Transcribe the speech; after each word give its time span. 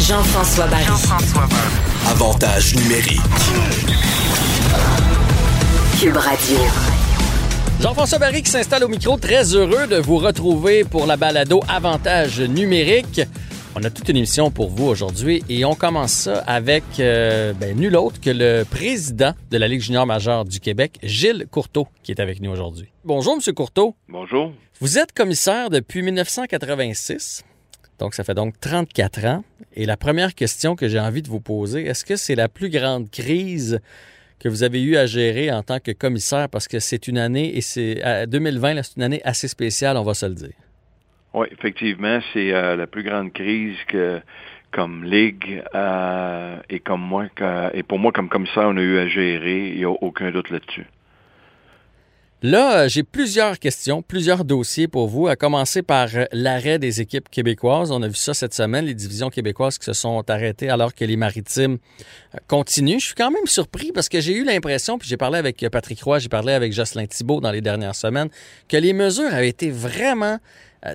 Jean-François 0.00 0.66
Barry. 0.66 0.84
Avantage 2.06 2.74
numérique. 2.76 3.20
Cube 5.98 6.16
Radio. 6.16 6.58
Jean-François 7.80 8.18
Barry 8.18 8.42
qui 8.42 8.50
s'installe 8.50 8.84
au 8.84 8.88
micro, 8.88 9.16
très 9.16 9.54
heureux 9.54 9.86
de 9.86 9.96
vous 9.96 10.18
retrouver 10.18 10.84
pour 10.84 11.06
la 11.06 11.16
balado 11.16 11.60
Avantage 11.68 12.40
numérique. 12.40 13.22
On 13.76 13.82
a 13.82 13.90
toute 13.90 14.08
une 14.08 14.18
émission 14.18 14.50
pour 14.50 14.70
vous 14.70 14.86
aujourd'hui 14.86 15.42
et 15.48 15.64
on 15.64 15.74
commence 15.74 16.12
ça 16.12 16.38
avec 16.46 16.84
euh, 17.00 17.52
ben, 17.54 17.76
nul 17.76 17.96
autre 17.96 18.20
que 18.20 18.30
le 18.30 18.64
président 18.64 19.32
de 19.50 19.58
la 19.58 19.66
Ligue 19.66 19.80
junior 19.80 20.06
majeure 20.06 20.44
du 20.44 20.60
Québec, 20.60 20.98
Gilles 21.02 21.46
Courteau, 21.50 21.88
qui 22.02 22.12
est 22.12 22.20
avec 22.20 22.40
nous 22.40 22.50
aujourd'hui. 22.50 22.88
Bonjour, 23.04 23.36
Monsieur 23.36 23.52
Courteau. 23.52 23.96
Bonjour. 24.08 24.52
Vous 24.80 24.98
êtes 24.98 25.12
commissaire 25.12 25.70
depuis 25.70 26.02
1986. 26.02 27.44
Donc, 28.00 28.14
ça 28.14 28.24
fait 28.24 28.34
donc 28.34 28.58
34 28.58 29.24
ans. 29.24 29.44
Et 29.74 29.86
la 29.86 29.96
première 29.96 30.34
question 30.34 30.74
que 30.74 30.88
j'ai 30.88 30.98
envie 30.98 31.22
de 31.22 31.28
vous 31.28 31.40
poser, 31.40 31.86
est-ce 31.86 32.04
que 32.04 32.16
c'est 32.16 32.34
la 32.34 32.48
plus 32.48 32.70
grande 32.70 33.08
crise 33.08 33.80
que 34.40 34.48
vous 34.48 34.64
avez 34.64 34.82
eu 34.82 34.96
à 34.96 35.06
gérer 35.06 35.52
en 35.52 35.62
tant 35.62 35.78
que 35.78 35.92
commissaire? 35.92 36.48
Parce 36.48 36.66
que 36.66 36.80
c'est 36.80 37.06
une 37.06 37.18
année, 37.18 37.56
et 37.56 37.60
c'est 37.60 38.26
2020, 38.26 38.82
c'est 38.82 38.96
une 38.96 39.04
année 39.04 39.20
assez 39.24 39.46
spéciale, 39.46 39.96
on 39.96 40.02
va 40.02 40.14
se 40.14 40.26
le 40.26 40.34
dire. 40.34 40.56
Oui, 41.34 41.46
effectivement, 41.52 42.18
c'est 42.32 42.52
euh, 42.52 42.74
la 42.74 42.88
plus 42.88 43.04
grande 43.04 43.32
crise 43.32 43.76
que 43.86 44.20
comme 44.72 45.04
Ligue 45.04 45.62
euh, 45.76 46.56
et 46.68 46.80
comme 46.80 47.00
moi 47.00 47.26
et 47.72 47.84
pour 47.84 48.00
moi 48.00 48.10
comme 48.10 48.28
commissaire, 48.28 48.64
on 48.66 48.76
a 48.76 48.80
eu 48.80 48.98
à 48.98 49.06
gérer. 49.06 49.68
Il 49.68 49.78
n'y 49.78 49.84
a 49.84 49.90
aucun 49.90 50.32
doute 50.32 50.50
là-dessus. 50.50 50.86
Là, 52.46 52.88
j'ai 52.88 53.04
plusieurs 53.04 53.58
questions, 53.58 54.02
plusieurs 54.02 54.44
dossiers 54.44 54.86
pour 54.86 55.08
vous, 55.08 55.28
à 55.28 55.34
commencer 55.34 55.80
par 55.80 56.10
l'arrêt 56.30 56.78
des 56.78 57.00
équipes 57.00 57.30
québécoises. 57.30 57.90
On 57.90 58.02
a 58.02 58.06
vu 58.06 58.16
ça 58.16 58.34
cette 58.34 58.52
semaine, 58.52 58.84
les 58.84 58.92
divisions 58.92 59.30
québécoises 59.30 59.78
qui 59.78 59.86
se 59.86 59.94
sont 59.94 60.22
arrêtées 60.28 60.68
alors 60.68 60.94
que 60.94 61.06
les 61.06 61.16
maritimes 61.16 61.78
continuent. 62.46 62.98
Je 62.98 63.06
suis 63.06 63.14
quand 63.14 63.30
même 63.30 63.46
surpris 63.46 63.92
parce 63.92 64.10
que 64.10 64.20
j'ai 64.20 64.34
eu 64.34 64.44
l'impression, 64.44 64.98
puis 64.98 65.08
j'ai 65.08 65.16
parlé 65.16 65.38
avec 65.38 65.64
Patrick 65.72 66.02
Roy, 66.02 66.18
j'ai 66.18 66.28
parlé 66.28 66.52
avec 66.52 66.74
Jocelyn 66.74 67.06
Thibault 67.06 67.40
dans 67.40 67.50
les 67.50 67.62
dernières 67.62 67.96
semaines, 67.96 68.28
que 68.68 68.76
les 68.76 68.92
mesures 68.92 69.32
avaient 69.32 69.48
été 69.48 69.70
vraiment 69.70 70.38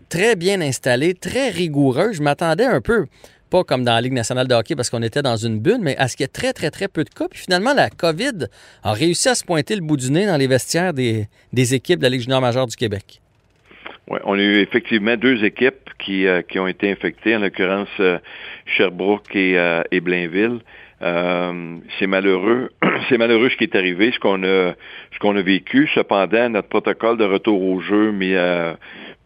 très 0.09 0.35
bien 0.35 0.61
installées, 0.61 1.15
très 1.15 1.49
rigoureuses. 1.49 2.17
Je 2.17 2.21
m'attendais 2.21 2.65
un 2.65 2.79
peu 2.79 3.07
pas 3.49 3.63
comme 3.63 3.83
dans 3.83 3.93
la 3.93 4.01
Ligue 4.01 4.13
nationale 4.13 4.47
de 4.47 4.53
hockey 4.53 4.75
parce 4.75 4.89
qu'on 4.89 5.01
était 5.01 5.21
dans 5.21 5.35
une 5.35 5.59
bulle, 5.59 5.79
mais 5.81 5.97
à 5.97 6.07
ce 6.07 6.15
qu'il 6.15 6.23
y 6.23 6.25
ait 6.25 6.27
très, 6.27 6.53
très, 6.53 6.71
très 6.71 6.87
peu 6.87 7.03
de 7.03 7.09
cas. 7.09 7.27
Puis 7.29 7.39
finalement, 7.39 7.73
la 7.73 7.89
COVID 7.89 8.47
a 8.83 8.93
réussi 8.93 9.29
à 9.29 9.35
se 9.35 9.43
pointer 9.43 9.75
le 9.75 9.81
bout 9.81 9.97
du 9.97 10.11
nez 10.11 10.25
dans 10.25 10.37
les 10.37 10.47
vestiaires 10.47 10.93
des, 10.93 11.27
des 11.53 11.73
équipes 11.73 11.99
de 11.99 12.03
la 12.03 12.09
Ligue 12.09 12.21
junior 12.21 12.41
majeure 12.41 12.67
du 12.67 12.75
Québec. 12.75 13.21
Oui, 14.09 14.19
on 14.23 14.33
a 14.33 14.41
eu 14.41 14.59
effectivement 14.61 15.15
deux 15.17 15.43
équipes 15.43 15.89
qui, 15.99 16.25
euh, 16.25 16.41
qui 16.41 16.57
ont 16.59 16.67
été 16.67 16.91
infectées, 16.91 17.35
en 17.35 17.39
l'occurrence 17.39 17.89
euh, 17.99 18.17
Sherbrooke 18.65 19.35
et, 19.35 19.57
euh, 19.59 19.83
et 19.91 19.99
Blainville. 19.99 20.59
c'est 20.99 22.07
malheureux, 22.07 22.71
c'est 23.09 23.19
malheureux 23.19 23.49
ce 23.49 23.57
qui 23.57 23.65
est 23.65 23.75
arrivé, 23.75 24.11
ce 24.11 24.19
qu'on 24.19 24.43
a, 24.43 24.73
ce 25.13 25.19
qu'on 25.19 25.35
a 25.35 25.41
vécu. 25.43 25.87
Cependant, 25.93 26.49
notre 26.49 26.69
protocole 26.69 27.17
de 27.17 27.23
retour 27.23 27.61
au 27.61 27.81
jeu, 27.81 28.11
mais 28.11 28.35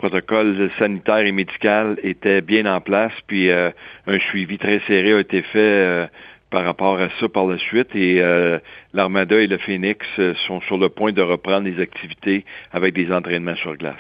protocole 0.04 0.70
sanitaire 0.78 1.20
et 1.20 1.32
médical 1.32 1.98
était 2.04 2.42
bien 2.42 2.66
en 2.66 2.82
place, 2.82 3.14
puis 3.26 3.50
euh, 3.50 3.72
un 4.06 4.20
suivi 4.20 4.58
très 4.58 4.82
serré 4.86 5.14
a 5.14 5.20
été 5.22 5.42
fait 5.42 5.58
euh, 5.60 6.08
par 6.50 6.66
rapport 6.66 7.00
à 7.00 7.08
ça 7.22 7.30
par 7.30 7.46
la 7.46 7.58
suite. 7.58 7.96
Et 7.96 8.22
euh, 8.22 8.60
l'Armada 8.94 9.38
et 9.40 9.48
le 9.48 9.58
Phoenix 9.58 10.06
sont 10.46 10.60
sur 10.68 10.78
le 10.78 10.90
point 10.90 11.14
de 11.14 11.22
reprendre 11.22 11.70
les 11.70 11.82
activités 11.82 12.44
avec 12.74 12.94
des 12.94 13.14
entraînements 13.14 13.56
sur 13.56 13.78
glace. 13.78 13.96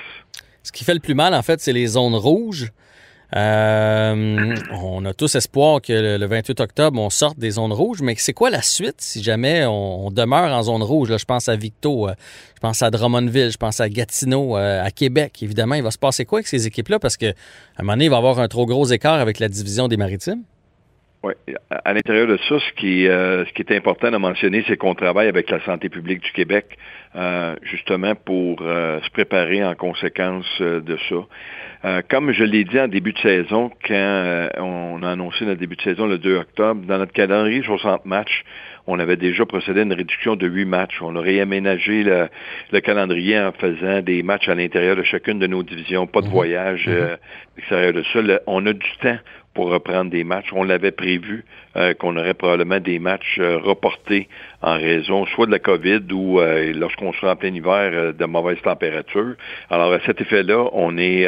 Ce 0.61 0.73
qui 0.73 0.83
fait 0.83 0.93
le 0.93 0.99
plus 0.99 1.15
mal, 1.15 1.33
en 1.33 1.41
fait, 1.41 1.61
c'est 1.61 1.71
les 1.71 1.87
zones 1.87 2.15
rouges. 2.15 2.67
Euh, 3.35 4.55
on 4.71 5.05
a 5.05 5.13
tous 5.13 5.33
espoir 5.35 5.81
que 5.81 6.17
le 6.17 6.25
28 6.25 6.59
octobre, 6.59 6.99
on 6.99 7.09
sorte 7.09 7.39
des 7.39 7.51
zones 7.51 7.73
rouges, 7.73 8.01
mais 8.01 8.13
c'est 8.17 8.33
quoi 8.33 8.49
la 8.49 8.61
suite 8.61 8.97
si 8.99 9.23
jamais 9.23 9.65
on, 9.65 10.11
demeure 10.11 10.53
en 10.53 10.61
zone 10.61 10.83
rouge? 10.83 11.09
Là, 11.09 11.17
je 11.17 11.25
pense 11.25 11.49
à 11.49 11.55
Victo, 11.55 12.07
euh, 12.09 12.13
je 12.55 12.59
pense 12.59 12.83
à 12.83 12.91
Drummondville, 12.91 13.51
je 13.51 13.57
pense 13.57 13.79
à 13.79 13.89
Gatineau, 13.89 14.55
euh, 14.57 14.83
à 14.83 14.91
Québec. 14.91 15.41
Évidemment, 15.41 15.75
il 15.75 15.83
va 15.83 15.91
se 15.91 15.97
passer 15.97 16.25
quoi 16.25 16.39
avec 16.39 16.47
ces 16.47 16.67
équipes-là? 16.67 16.99
Parce 16.99 17.17
qu'à 17.17 17.29
un 17.77 17.83
moment 17.83 17.93
donné, 17.93 18.05
il 18.05 18.11
va 18.11 18.17
y 18.17 18.19
avoir 18.19 18.39
un 18.39 18.47
trop 18.47 18.65
gros 18.67 18.85
écart 18.85 19.19
avec 19.19 19.39
la 19.39 19.49
division 19.49 19.87
des 19.87 19.97
maritimes. 19.97 20.43
Oui. 21.23 21.33
À 21.85 21.93
l'intérieur 21.93 22.27
de 22.27 22.37
ça, 22.49 22.59
ce 22.59 22.73
qui, 22.73 23.05
ce 23.05 23.53
qui 23.53 23.61
est 23.61 23.71
important 23.75 24.11
de 24.11 24.17
mentionner, 24.17 24.63
c'est 24.67 24.75
qu'on 24.75 24.93
travaille 24.93 25.29
avec 25.29 25.49
la 25.49 25.63
santé 25.63 25.87
publique 25.87 26.21
du 26.21 26.31
Québec, 26.33 26.77
justement 27.61 28.13
pour 28.13 28.59
se 28.59 29.09
préparer 29.11 29.63
en 29.63 29.73
conséquence 29.73 30.61
de 30.61 30.97
ça. 31.07 31.15
Euh, 31.85 32.01
comme 32.09 32.31
je 32.31 32.45
l'ai 32.45 32.63
dit 32.63 32.79
en 32.79 32.87
début 32.87 33.11
de 33.11 33.19
saison, 33.19 33.69
quand 33.85 33.93
euh, 33.93 34.47
on 34.57 35.03
a 35.03 35.11
annoncé 35.11 35.45
notre 35.45 35.59
début 35.59 35.75
de 35.75 35.81
saison 35.81 36.05
le 36.05 36.17
2 36.17 36.37
octobre, 36.37 36.85
dans 36.85 36.97
notre 36.97 37.11
calendrier 37.11 37.61
60 37.61 38.05
matchs, 38.05 38.45
on 38.87 38.99
avait 38.99 39.17
déjà 39.17 39.45
procédé 39.45 39.81
à 39.81 39.83
une 39.83 39.91
réduction 39.91 40.37
de 40.37 40.47
8 40.47 40.63
matchs. 40.63 41.01
On 41.01 41.13
a 41.17 41.19
réaménagé 41.19 42.03
le, 42.03 42.79
calendrier 42.79 43.37
en 43.37 43.51
faisant 43.51 44.01
des 44.01 44.23
matchs 44.23 44.47
à 44.47 44.55
l'intérieur 44.55 44.95
de 44.95 45.03
chacune 45.03 45.39
de 45.39 45.47
nos 45.47 45.61
divisions, 45.61 46.07
pas 46.07 46.21
de 46.21 46.27
mhm. 46.27 46.31
voyage 46.31 46.87
mhm. 46.87 46.93
euh, 46.93 47.15
extérieur 47.57 47.91
de 47.91 48.03
ça. 48.13 48.19
on 48.47 48.65
a 48.65 48.71
du 48.71 48.91
temps 49.01 49.17
pour 49.53 49.69
reprendre 49.69 50.11
des 50.11 50.23
matchs. 50.23 50.51
On 50.53 50.63
l'avait 50.63 50.91
prévu 50.91 51.45
euh, 51.75 51.93
qu'on 51.93 52.17
aurait 52.17 52.33
probablement 52.33 52.79
des 52.79 52.99
matchs 52.99 53.37
euh, 53.39 53.57
reportés 53.57 54.27
en 54.61 54.75
raison 54.75 55.25
soit 55.27 55.45
de 55.45 55.51
la 55.51 55.59
COVID 55.59 56.01
ou 56.11 56.39
euh, 56.39 56.73
lorsqu'on 56.73 57.13
sera 57.13 57.33
en 57.33 57.35
plein 57.35 57.53
hiver 57.53 58.13
de 58.13 58.25
mauvaises 58.25 58.61
températures. 58.61 59.35
Alors 59.69 59.93
à 59.93 59.99
cet 60.05 60.21
effet-là, 60.21 60.69
on 60.73 60.97
est 60.97 61.27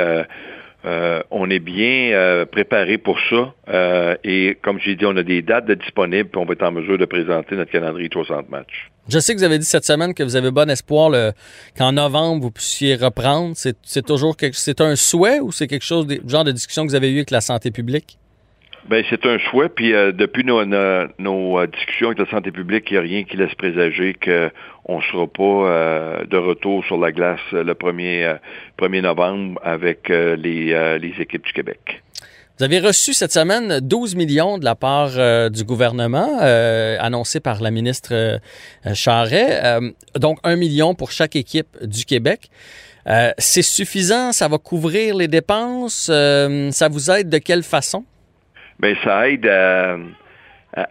on 1.32 1.50
est 1.50 1.60
bien 1.60 2.46
préparé 2.52 2.98
pour 2.98 3.20
ça. 3.30 4.18
et 4.24 4.58
comme 4.62 4.80
j'ai 4.80 4.96
dit, 4.96 5.06
on 5.06 5.16
a 5.18 5.24
des 5.24 5.42
dates 5.42 5.66
de 5.66 5.74
disponibles, 5.74 6.30
puis 6.30 6.40
on 6.42 6.46
va 6.46 6.54
être 6.54 6.64
en 6.64 6.72
mesure 6.72 6.98
de 6.98 7.06
présenter 7.06 7.56
notre 7.56 7.72
calendrier 7.72 8.10
de 8.10 8.14
60 8.14 8.50
matchs. 8.50 8.92
Je 9.08 9.20
sais 9.20 9.34
que 9.34 9.40
vous 9.40 9.46
avez 9.46 9.60
dit 9.60 9.66
cette 9.66 9.86
semaine 9.86 10.14
que 10.14 10.24
vous 10.24 10.36
avez 10.36 10.50
bon 10.50 10.70
espoir 10.70 11.12
qu'en 11.78 11.92
novembre, 11.92 12.42
vous 12.42 12.52
puissiez 12.52 12.96
reprendre. 12.96 13.56
C'est 13.56 14.06
toujours 14.06 14.36
quelque, 14.36 14.82
un 14.82 14.96
souhait 14.96 15.40
ou 15.40 15.52
c'est 15.52 15.68
quelque 15.68 15.86
chose, 15.86 16.08
genre 16.28 16.44
de 16.44 16.52
discussion 16.52 16.84
que 16.84 16.90
vous 16.90 16.96
avez 16.96 17.12
eu 17.12 17.18
avec 17.18 17.32
la 17.32 17.42
santé 17.42 17.72
publique? 17.72 18.18
Ben 18.88 19.04
c'est 19.10 19.26
un 19.26 19.40
souhait. 19.50 19.70
Puis 19.70 19.94
euh, 19.94 20.12
depuis 20.12 20.44
nos, 20.44 20.64
nos, 20.64 21.60
euh, 21.60 21.68
discussions 21.68 22.08
avec 22.08 22.20
la 22.20 22.30
santé 22.30 22.52
publique, 22.52 22.86
il 22.92 22.94
n'y 22.94 23.00
a 23.00 23.02
rien 23.02 23.24
qui 23.24 23.36
laisse 23.36 23.54
présager 23.56 24.14
qu'on 24.14 24.98
ne 24.98 25.04
sera 25.04 25.26
pas 25.26 25.44
euh, 25.44 26.26
de 26.26 26.38
retour 26.38 26.86
sur 26.86 26.98
la 26.98 27.12
glace 27.12 27.40
le 27.52 27.74
1er, 27.74 28.38
1er 28.78 29.02
novembre 29.02 29.60
avec 29.64 30.10
les, 30.10 30.98
les 31.00 31.14
équipes 31.20 31.46
du 31.46 31.54
Québec. 31.54 32.04
Vous 32.58 32.64
avez 32.64 32.80
reçu 32.80 33.14
cette 33.14 33.34
semaine 33.34 33.80
12 33.82 34.16
millions 34.16 34.58
de 34.58 34.66
la 34.66 34.76
part 34.76 35.50
du 35.50 35.64
gouvernement, 35.64 36.40
annoncé 36.40 37.40
par 37.40 37.62
la 37.62 37.72
ministre 37.72 38.40
Charret. 38.94 39.80
donc, 40.16 40.40
un 40.44 40.56
million 40.56 40.96
pour 40.96 41.12
chaque 41.12 41.36
équipe 41.36 41.76
du 41.84 42.06
Québec. 42.06 42.50
c'est 43.38 43.62
suffisant? 43.62 44.32
Ça 44.32 44.48
va 44.48 44.58
couvrir 44.58 45.16
les 45.16 45.28
dépenses? 45.28 46.10
ça 46.72 46.88
vous 46.88 47.12
aide 47.12 47.30
de 47.30 47.40
quelle 47.40 47.64
façon? 47.64 48.06
Ben 48.80 48.96
ça 49.04 49.30
aide 49.30 49.48
à, 49.48 49.98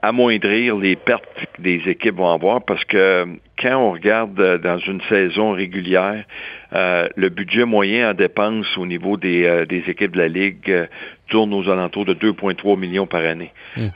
amoindrir 0.03 0.77
les 0.77 0.97
pertes 0.97 1.29
que 1.35 1.63
des 1.63 1.83
équipes 1.87 2.17
vont 2.17 2.33
avoir 2.33 2.65
parce 2.65 2.85
que 2.85 3.27
quand 3.61 3.77
on 3.77 3.93
regarde 3.93 4.41
euh, 4.41 4.59
dans 4.59 4.79
une 4.79 5.01
saison 5.03 5.53
régulière, 5.53 6.25
euh, 6.73 7.09
le 7.17 7.29
budget 7.29 7.65
moyen 7.65 8.11
en 8.11 8.15
dépenses 8.15 8.79
au 8.79 8.87
niveau 8.87 9.17
des, 9.17 9.45
euh, 9.45 9.67
des 9.67 9.85
équipes 9.89 10.13
de 10.13 10.19
la 10.19 10.29
Ligue 10.29 10.89
tourne 11.29 11.53
aux 11.53 11.69
alentours 11.69 12.07
de 12.07 12.15
2,3 12.15 12.79
millions 12.79 13.07
par 13.07 13.25
année. 13.25 13.53
Hmm. 13.77 13.89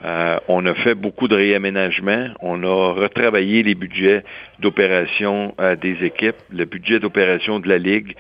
on 0.49 0.65
a 0.65 0.75
fait 0.75 0.95
beaucoup 0.95 1.29
de 1.29 1.37
réaménagements. 1.37 2.29
On 2.41 2.63
a 2.65 2.93
retravaillé 2.93 3.63
les 3.63 3.75
budgets 3.75 4.25
d'opération 4.61 5.55
des 5.83 6.05
équipes, 6.05 6.37
le 6.51 6.65
budget 6.65 7.01
d'opération 7.01 7.61
de 7.61 7.69
la 7.69 7.77
Ligue 7.77 8.15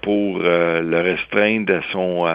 pour 0.00 0.38
le 0.38 1.00
restreindre 1.00 1.74
à 1.74 1.82
son 1.92 2.26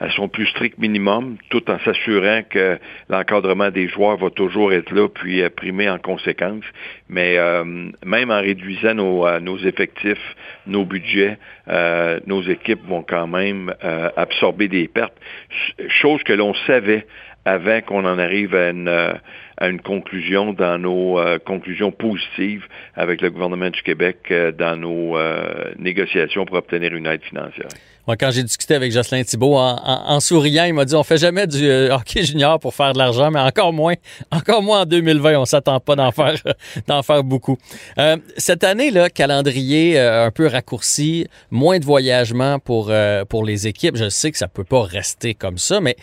à 0.00 0.10
son 0.10 0.28
plus 0.28 0.46
strict 0.46 0.78
minimum, 0.78 1.36
tout 1.50 1.70
en 1.70 1.78
s'assurant 1.80 2.42
que 2.48 2.78
l'encadrement 3.08 3.70
des 3.70 3.88
joueurs 3.88 4.16
va 4.16 4.30
toujours 4.30 4.72
être 4.72 4.92
là, 4.92 5.08
puis 5.08 5.42
primer 5.50 5.88
en 5.88 5.98
conséquence. 5.98 6.64
Mais 7.08 7.38
même 8.04 8.30
en 8.30 8.40
réduisant 8.40 8.94
nos, 8.94 9.40
nos 9.40 9.58
effectifs, 9.58 10.36
nos 10.66 10.84
budgets, 10.84 11.38
nos 12.26 12.42
équipes 12.42 12.84
vont 12.86 13.02
quand 13.02 13.26
même 13.26 13.72
absorber 14.16 14.68
des 14.68 14.88
pertes, 14.88 15.16
chose 15.88 16.22
que 16.24 16.32
l'on 16.32 16.54
savait 16.66 17.06
avant 17.44 17.80
qu'on 17.82 18.04
en 18.04 18.18
arrive 18.18 18.54
à 18.54 18.70
une, 18.70 18.88
euh, 18.88 19.12
à 19.58 19.68
une 19.68 19.80
conclusion 19.80 20.52
dans 20.52 20.78
nos 20.78 21.18
euh, 21.18 21.38
conclusions 21.38 21.92
positives 21.92 22.64
avec 22.94 23.20
le 23.20 23.30
gouvernement 23.30 23.70
du 23.70 23.82
Québec 23.82 24.18
euh, 24.30 24.50
dans 24.50 24.76
nos 24.76 25.16
négociations 25.78 26.44
pour 26.44 26.56
obtenir 26.56 26.94
une 26.94 27.06
aide 27.06 27.22
financière. 27.22 27.68
Moi, 28.06 28.16
quand 28.16 28.30
j'ai 28.30 28.42
discuté 28.42 28.74
avec 28.74 28.92
Jocelyn 28.92 29.22
Thibault, 29.22 29.56
en, 29.56 30.20
souriant, 30.20 30.64
il 30.64 30.74
m'a 30.74 30.84
dit 30.84 30.94
on 30.94 31.02
fait 31.02 31.16
jamais 31.16 31.46
du 31.46 31.66
hockey 31.90 32.22
junior 32.22 32.60
pour 32.60 32.74
faire 32.74 32.92
de 32.92 32.98
l'argent, 32.98 33.30
mais 33.30 33.40
encore 33.40 33.72
moins, 33.72 33.94
encore 34.30 34.62
moins 34.62 34.82
en 34.82 34.84
2020. 34.84 35.38
On 35.38 35.46
s'attend 35.46 35.80
pas 35.80 35.96
d'en 35.96 36.12
faire, 36.12 36.34
d'en 36.86 37.02
faire 37.02 37.24
beaucoup. 37.24 37.56
cette 38.36 38.62
année, 38.62 38.90
là, 38.90 39.08
calendrier 39.08 39.98
un 39.98 40.30
peu 40.30 40.46
raccourci, 40.46 41.26
moins 41.50 41.78
de 41.78 41.84
voyagement 41.84 42.58
pour 42.58 42.92
pour 43.30 43.44
les 43.44 43.66
équipes. 43.66 43.96
Je 43.96 44.10
sais 44.10 44.30
que 44.30 44.38
ça 44.38 44.48
peut 44.48 44.64
pas 44.64 44.82
rester 44.82 45.32
comme 45.32 45.56
ça, 45.56 45.80
mais 45.80 45.96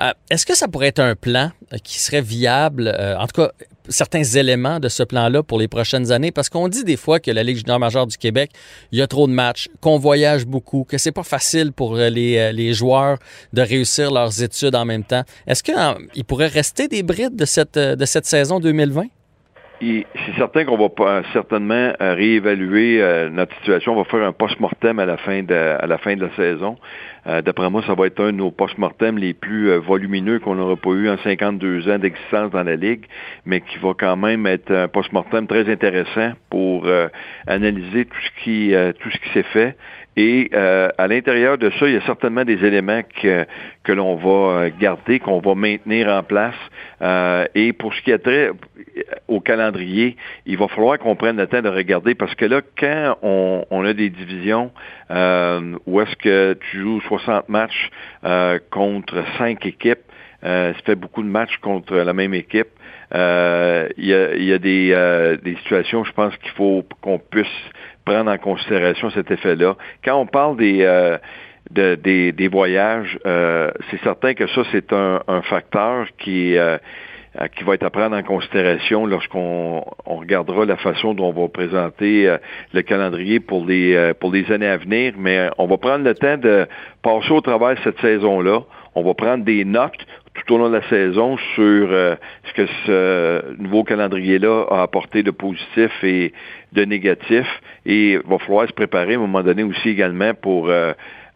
euh, 0.00 0.10
est-ce 0.30 0.46
que 0.46 0.56
ça 0.56 0.68
pourrait 0.68 0.88
être 0.88 1.00
un 1.00 1.14
plan 1.14 1.50
euh, 1.72 1.76
qui 1.82 1.98
serait 1.98 2.22
viable, 2.22 2.88
euh, 2.88 3.16
en 3.16 3.26
tout 3.26 3.42
cas 3.42 3.50
certains 3.88 4.22
éléments 4.22 4.78
de 4.78 4.88
ce 4.88 5.02
plan-là 5.02 5.42
pour 5.42 5.58
les 5.58 5.68
prochaines 5.68 6.12
années? 6.12 6.32
Parce 6.32 6.48
qu'on 6.48 6.68
dit 6.68 6.84
des 6.84 6.96
fois 6.96 7.20
que 7.20 7.30
la 7.30 7.42
Ligue 7.42 7.56
junior 7.56 7.78
majeure 7.78 8.06
du 8.06 8.16
Québec, 8.16 8.50
il 8.90 8.98
y 8.98 9.02
a 9.02 9.06
trop 9.06 9.26
de 9.26 9.32
matchs, 9.32 9.68
qu'on 9.80 9.98
voyage 9.98 10.46
beaucoup, 10.46 10.84
que 10.84 10.98
c'est 10.98 11.12
pas 11.12 11.24
facile 11.24 11.72
pour 11.72 11.96
les, 11.96 12.52
les, 12.52 12.72
joueurs 12.72 13.18
de 13.52 13.60
réussir 13.60 14.12
leurs 14.12 14.42
études 14.42 14.76
en 14.76 14.84
même 14.84 15.04
temps. 15.04 15.24
Est-ce 15.46 15.62
qu'il 15.62 16.24
pourrait 16.24 16.46
rester 16.46 16.88
des 16.88 17.02
brides 17.02 17.36
de 17.36 17.44
cette, 17.44 17.76
de 17.76 18.04
cette 18.04 18.24
saison 18.26 18.60
2020? 18.60 19.06
c'est 19.80 20.36
certain 20.38 20.64
qu'on 20.64 20.76
va 20.76 21.22
certainement 21.32 21.92
réévaluer 21.98 23.28
notre 23.32 23.52
situation. 23.56 23.94
On 23.94 23.96
va 23.96 24.04
faire 24.04 24.22
un 24.22 24.32
post-mortem 24.32 25.00
à 25.00 25.02
à 25.02 25.06
la 25.06 25.16
fin 25.16 25.42
de 25.42 26.22
la 26.22 26.36
saison. 26.36 26.76
Euh, 27.26 27.40
d'après 27.40 27.70
moi, 27.70 27.82
ça 27.86 27.94
va 27.94 28.06
être 28.06 28.20
un 28.20 28.32
de 28.32 28.38
nos 28.38 28.50
post-mortem 28.50 29.16
les 29.16 29.32
plus 29.32 29.70
euh, 29.70 29.78
volumineux 29.78 30.40
qu'on 30.40 30.56
n'aura 30.56 30.76
pas 30.76 30.90
eu 30.90 31.08
en 31.08 31.16
52 31.18 31.88
ans 31.88 31.98
d'existence 31.98 32.50
dans 32.50 32.64
la 32.64 32.74
Ligue, 32.74 33.06
mais 33.46 33.60
qui 33.60 33.78
va 33.78 33.94
quand 33.96 34.16
même 34.16 34.46
être 34.46 34.72
un 34.72 34.88
post-mortem 34.88 35.46
très 35.46 35.70
intéressant 35.70 36.32
pour 36.50 36.86
euh, 36.86 37.08
analyser 37.46 38.06
tout 38.06 38.20
ce 38.20 38.42
qui 38.42 38.72
qui 39.22 39.28
s'est 39.32 39.42
fait. 39.44 39.76
Et 40.16 40.50
à 40.54 41.06
l'intérieur 41.08 41.56
de 41.56 41.70
ça, 41.78 41.86
il 41.86 41.94
y 41.94 41.96
a 41.96 42.02
certainement 42.02 42.44
des 42.44 42.64
éléments 42.64 43.00
que, 43.22 43.46
que 43.82 43.92
l'on 43.92 44.16
va 44.16 44.68
garder, 44.68 45.20
qu'on 45.20 45.40
va 45.40 45.54
maintenir 45.54 46.08
en 46.08 46.22
place. 46.22 46.54
et 47.54 47.72
pour 47.72 47.94
ce 47.94 48.02
qui 48.02 48.10
est 48.10 48.18
trait 48.18 48.50
au 49.28 49.40
calendrier, 49.40 50.16
il 50.44 50.58
va 50.58 50.68
falloir 50.68 50.98
qu'on 50.98 51.16
prenne 51.16 51.36
le 51.36 51.46
temps 51.46 51.62
de 51.62 51.68
regarder 51.68 52.14
parce 52.14 52.34
que 52.34 52.44
là, 52.44 52.60
quand 52.78 53.16
on, 53.22 53.64
on 53.70 53.84
a 53.84 53.92
des 53.94 54.10
divisions 54.10 54.70
euh, 55.12 55.76
où 55.86 56.00
est-ce 56.00 56.16
que 56.16 56.54
tu 56.54 56.80
joues 56.80 57.00
60 57.02 57.48
matchs 57.48 57.90
euh, 58.24 58.58
contre 58.70 59.22
5 59.38 59.64
équipes, 59.66 60.00
euh, 60.44 60.72
ça 60.72 60.80
fait 60.84 60.94
beaucoup 60.94 61.22
de 61.22 61.28
matchs 61.28 61.56
contre 61.58 61.94
la 61.94 62.12
même 62.12 62.34
équipe. 62.34 62.68
Euh, 63.14 63.88
il 63.96 64.06
y, 64.06 64.14
a, 64.14 64.34
y 64.36 64.52
a 64.52 64.58
des, 64.58 64.90
euh, 64.92 65.36
des 65.36 65.56
situations, 65.56 66.02
je 66.04 66.12
pense 66.12 66.36
qu'il 66.38 66.50
faut 66.52 66.84
qu'on 67.00 67.18
puisse 67.18 67.46
prendre 68.04 68.30
en 68.30 68.38
considération 68.38 69.10
cet 69.10 69.30
effet-là. 69.30 69.76
Quand 70.04 70.16
on 70.18 70.26
parle 70.26 70.56
des 70.56 70.84
de, 71.70 71.94
des, 71.94 72.32
des, 72.32 72.48
voyages, 72.48 73.18
c'est 73.24 74.02
certain 74.02 74.34
que 74.34 74.46
ça, 74.48 74.62
c'est 74.72 74.92
un, 74.92 75.22
un 75.28 75.42
facteur 75.42 76.06
qui 76.18 76.56
euh, 76.58 76.76
qui 77.56 77.64
va 77.64 77.74
être 77.74 77.84
à 77.84 77.90
prendre 77.90 78.16
en 78.16 78.22
considération 78.22 79.06
lorsqu'on 79.06 79.84
on 80.04 80.16
regardera 80.16 80.64
la 80.66 80.76
façon 80.76 81.14
dont 81.14 81.28
on 81.34 81.42
va 81.42 81.48
présenter 81.48 82.28
euh, 82.28 82.36
le 82.74 82.82
calendrier 82.82 83.40
pour 83.40 83.64
les 83.64 83.94
euh, 83.94 84.12
pour 84.12 84.30
les 84.30 84.50
années 84.52 84.66
à 84.66 84.76
venir. 84.76 85.14
Mais 85.16 85.48
on 85.58 85.66
va 85.66 85.78
prendre 85.78 86.04
le 86.04 86.14
temps 86.14 86.36
de 86.36 86.66
passer 87.02 87.30
au 87.30 87.40
travers 87.40 87.76
cette 87.82 87.98
saison-là. 88.00 88.60
On 88.94 89.02
va 89.02 89.14
prendre 89.14 89.44
des 89.44 89.64
notes 89.64 90.06
tout 90.34 90.54
au 90.54 90.58
long 90.58 90.68
de 90.68 90.76
la 90.76 90.88
saison 90.88 91.36
sur 91.54 91.88
ce 91.88 92.52
que 92.54 92.66
ce 92.86 93.56
nouveau 93.58 93.84
calendrier-là 93.84 94.66
a 94.70 94.82
apporté 94.82 95.22
de 95.22 95.30
positif 95.30 95.90
et 96.02 96.32
de 96.72 96.84
négatif. 96.84 97.46
Et 97.84 98.12
il 98.12 98.20
va 98.20 98.38
falloir 98.38 98.66
se 98.66 98.72
préparer 98.72 99.14
à 99.14 99.16
un 99.16 99.20
moment 99.20 99.42
donné 99.42 99.62
aussi 99.62 99.90
également 99.90 100.32
pour 100.34 100.70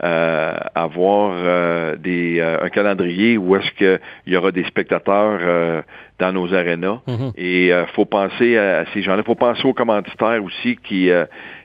euh, 0.04 0.52
avoir 0.75 1.32
euh, 1.34 1.96
des, 1.96 2.38
euh, 2.38 2.58
un 2.62 2.69
calendrier 2.69 3.38
où 3.38 3.56
est-ce 3.56 3.70
qu'il 3.78 3.98
y 4.26 4.37
aura 4.37 4.52
des 4.52 4.64
spectateurs 4.64 5.84
dans 6.19 6.32
nos 6.32 6.52
arénas. 6.52 7.00
Mhm. 7.06 7.32
Et 7.38 7.69
il 7.69 7.87
faut 7.94 8.04
penser 8.04 8.58
à, 8.58 8.84
ces 8.92 9.00
gens-là. 9.00 9.22
Il 9.22 9.25
faut 9.25 9.34
penser 9.34 9.64
aux 9.64 9.72
commanditaires 9.72 10.44
aussi 10.44 10.76
qui 10.76 11.08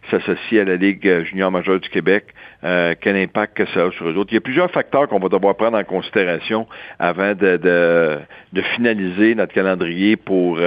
s'associent 0.10 0.62
à 0.62 0.64
la 0.64 0.78
Ligue 0.78 1.26
junior 1.26 1.52
majeure 1.52 1.82
du 1.82 1.90
Québec. 1.90 2.24
Quel 2.62 3.16
impact 3.16 3.58
que 3.58 3.66
ça 3.68 3.86
a 3.86 3.92
sur 3.92 4.08
eux 4.08 4.16
autres. 4.16 4.32
Il 4.32 4.36
y 4.36 4.38
a 4.38 4.42
plusieurs 4.42 4.72
facteurs 4.72 5.08
qu'on 5.08 5.20
va 5.20 5.30
devoir 5.30 5.56
prendre 5.56 5.78
en 5.78 5.84
considération 5.84 6.68
avant 7.00 7.34
de, 7.34 7.58
de, 7.58 8.20
de 8.54 8.62
finaliser 8.76 9.36
notre 9.36 9.54
calendrier 9.54 10.16
pour 10.16 10.60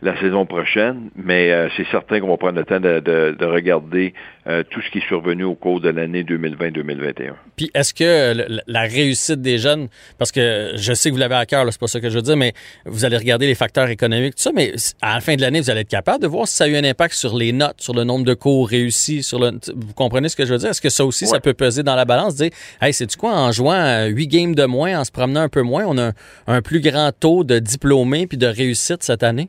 la 0.00 0.18
saison 0.20 0.46
prochaine, 0.46 1.10
mais 1.16 1.50
euh, 1.50 1.68
c'est 1.76 1.86
certain 1.90 2.20
qu'on 2.20 2.28
va 2.28 2.36
prendre 2.36 2.58
le 2.58 2.64
temps 2.64 2.78
de, 2.78 3.00
de, 3.00 3.44
regarder 3.44 4.14
euh, 4.46 4.62
tout 4.70 4.80
ce 4.80 4.90
qui 4.90 4.98
est 4.98 5.08
survenu 5.08 5.42
au 5.42 5.56
cours 5.56 5.80
de 5.80 5.88
l'année 5.88 6.22
2020-2021. 6.22 7.32
Puis 7.56 7.68
est-ce 7.74 7.92
que 7.92 8.46
la 8.68 8.82
réussite 8.82 9.42
des 9.42 9.58
jeunes, 9.58 9.88
parce 10.16 10.30
que 10.30 10.74
je 10.76 10.92
sais 10.92 11.08
que 11.08 11.14
vous 11.14 11.20
l'avez 11.20 11.34
à 11.34 11.46
cœur, 11.46 11.64
c'est 11.70 11.80
pas 11.80 11.88
ça 11.88 12.00
que 12.00 12.10
je 12.10 12.14
veux 12.14 12.22
dire, 12.22 12.36
mais 12.36 12.52
vous 12.86 13.04
allez 13.04 13.16
regarder 13.16 13.48
les 13.48 13.56
facteurs 13.56 13.88
économiques, 13.88 14.36
tout 14.36 14.42
ça, 14.42 14.52
mais 14.54 14.72
à 15.02 15.14
la 15.14 15.20
fin 15.20 15.34
de 15.34 15.40
l'année, 15.40 15.60
vous 15.60 15.70
allez 15.70 15.80
être 15.80 15.88
capable 15.88 16.22
de 16.22 16.28
voir 16.28 16.46
si 16.46 16.54
ça 16.54 16.64
a 16.64 16.68
eu 16.68 16.76
un 16.76 16.84
impact 16.84 17.14
sur 17.14 17.36
les 17.36 17.50
notes, 17.50 17.80
sur 17.80 17.94
le 17.94 18.04
nombre 18.04 18.24
de 18.24 18.34
cours 18.34 18.68
réussis, 18.68 19.24
sur 19.24 19.40
le, 19.40 19.58
vous 19.74 19.94
comprenez 19.94 20.28
ce 20.28 20.36
que 20.36 20.46
je 20.46 20.52
veux 20.52 20.58
dire? 20.58 20.70
Est-ce 20.70 20.80
que 20.80 20.90
ça 20.90 21.04
aussi, 21.04 21.26
ça 21.26 21.40
peut 21.40 21.54
peser 21.54 21.82
dans 21.82 21.96
la 21.96 22.04
balance, 22.04 22.36
dire, 22.36 22.50
hey, 22.80 22.92
c'est 22.92 23.06
du 23.06 23.16
quoi, 23.16 23.32
en 23.32 23.50
jouant 23.50 24.06
huit 24.06 24.28
games 24.28 24.54
de 24.54 24.64
moins, 24.64 25.00
en 25.00 25.04
se 25.04 25.10
promenant 25.10 25.40
un 25.40 25.48
peu 25.48 25.62
moins, 25.62 25.84
on 25.88 25.98
a 25.98 26.12
un 26.46 26.62
plus 26.62 26.80
grand 26.80 27.10
taux 27.10 27.42
de 27.42 27.58
diplômés 27.58 28.28
puis 28.28 28.38
de 28.38 28.46
réussite 28.46 29.02
cette 29.02 29.24
année? 29.24 29.48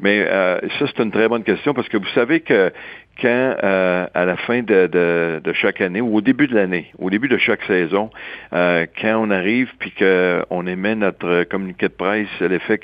Mais 0.00 0.24
euh, 0.26 0.58
ça, 0.78 0.86
c'est 0.86 1.02
une 1.02 1.10
très 1.10 1.28
bonne 1.28 1.44
question 1.44 1.74
parce 1.74 1.88
que 1.88 1.96
vous 1.96 2.08
savez 2.14 2.40
que 2.40 2.72
quand, 3.20 3.56
euh, 3.62 4.06
à 4.14 4.24
la 4.24 4.36
fin 4.36 4.62
de, 4.62 4.86
de, 4.86 5.40
de, 5.44 5.52
chaque 5.52 5.80
année, 5.82 6.00
ou 6.00 6.16
au 6.16 6.20
début 6.22 6.46
de 6.46 6.54
l'année, 6.54 6.90
au 6.98 7.10
début 7.10 7.28
de 7.28 7.36
chaque 7.36 7.62
saison, 7.64 8.10
euh, 8.54 8.86
quand 9.00 9.20
on 9.20 9.30
arrive 9.30 9.70
puis 9.78 9.92
qu'on 9.92 10.66
émet 10.66 10.94
notre 10.94 11.44
communiqué 11.44 11.88
de 11.88 11.92
presse, 11.92 12.28
l'effet 12.40 12.78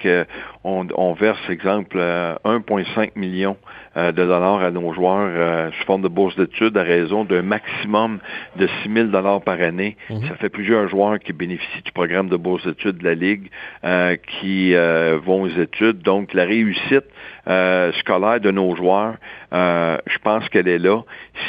qu'on 0.67 0.89
on 0.97 1.13
verse, 1.15 1.39
exemple, 1.49 1.99
1,5 1.99 3.11
million 3.17 3.57
de 3.97 4.11
dollars 4.11 4.63
à 4.63 4.71
nos 4.71 4.93
joueurs 4.93 5.73
sous 5.73 5.85
forme 5.85 6.03
de 6.03 6.09
bourse 6.09 6.37
d'études 6.37 6.77
à 6.77 6.83
raison 6.83 7.25
d'un 7.25 7.43
maximum 7.43 8.19
de 8.57 8.67
6 8.83 8.93
000 8.93 9.07
dollars 9.09 9.41
par 9.43 9.61
année. 9.61 9.97
Mhm. 10.11 10.27
Ça 10.29 10.35
fait 10.35 10.49
plusieurs 10.49 10.89
joueurs 10.89 11.19
qui 11.19 11.33
bénéficient 11.33 11.83
du 11.83 11.93
programme 11.93 12.29
de 12.29 12.37
bourse 12.37 12.67
d'études 12.67 12.99
de 12.99 13.05
la 13.05 13.15
Ligue 13.15 13.49
qui 14.41 14.75
vont 14.75 15.43
aux 15.43 15.49
études. 15.49 16.01
Donc, 16.03 16.35
la 16.35 16.45
réussite 16.45 17.05
euh, 17.49 17.93
scolaire 18.01 18.41
de 18.41 18.51
nos 18.51 18.75
joueurs, 18.75 19.15
euh, 19.53 19.99
je 20.07 20.19
pense 20.19 20.49
qu'elle 20.49 20.67
est 20.67 20.81
là. 20.81 21.03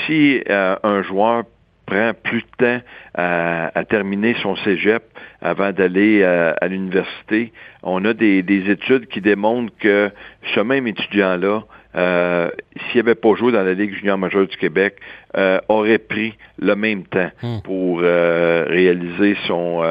Si 0.06 0.44
euh, 0.48 0.76
un 0.84 1.02
joueur 1.02 1.44
prend 1.88 2.12
plus 2.14 2.42
de 2.42 2.66
temps 2.66 2.86
à, 3.16 3.84
terminer 3.90 4.36
son 4.44 4.56
cégep 4.58 5.04
avant 5.42 5.72
d'aller 5.72 6.24
à 6.24 6.68
l'université, 6.68 7.52
on 7.82 8.06
a 8.06 8.14
des, 8.14 8.44
des, 8.44 8.70
études 8.70 9.08
qui 9.08 9.22
démontrent 9.22 9.74
que 9.80 10.12
ce 10.54 10.60
même 10.60 10.86
étudiant-là 10.86 11.64
euh, 11.98 12.50
s'il 12.92 13.02
n'avait 13.02 13.16
pas 13.16 13.34
joué 13.36 13.52
dans 13.52 13.64
la 13.64 13.74
Ligue 13.74 13.94
junior 13.96 14.18
majeure 14.18 14.48
du 14.48 14.56
Québec, 14.58 14.98
euh, 15.36 15.60
aurait 15.68 15.98
pris 15.98 16.36
le 16.58 16.76
même 16.76 17.04
temps 17.04 17.30
hmm. 17.44 17.60
pour 17.64 18.00
euh, 18.02 18.66
réaliser 18.68 19.36
son 19.46 19.84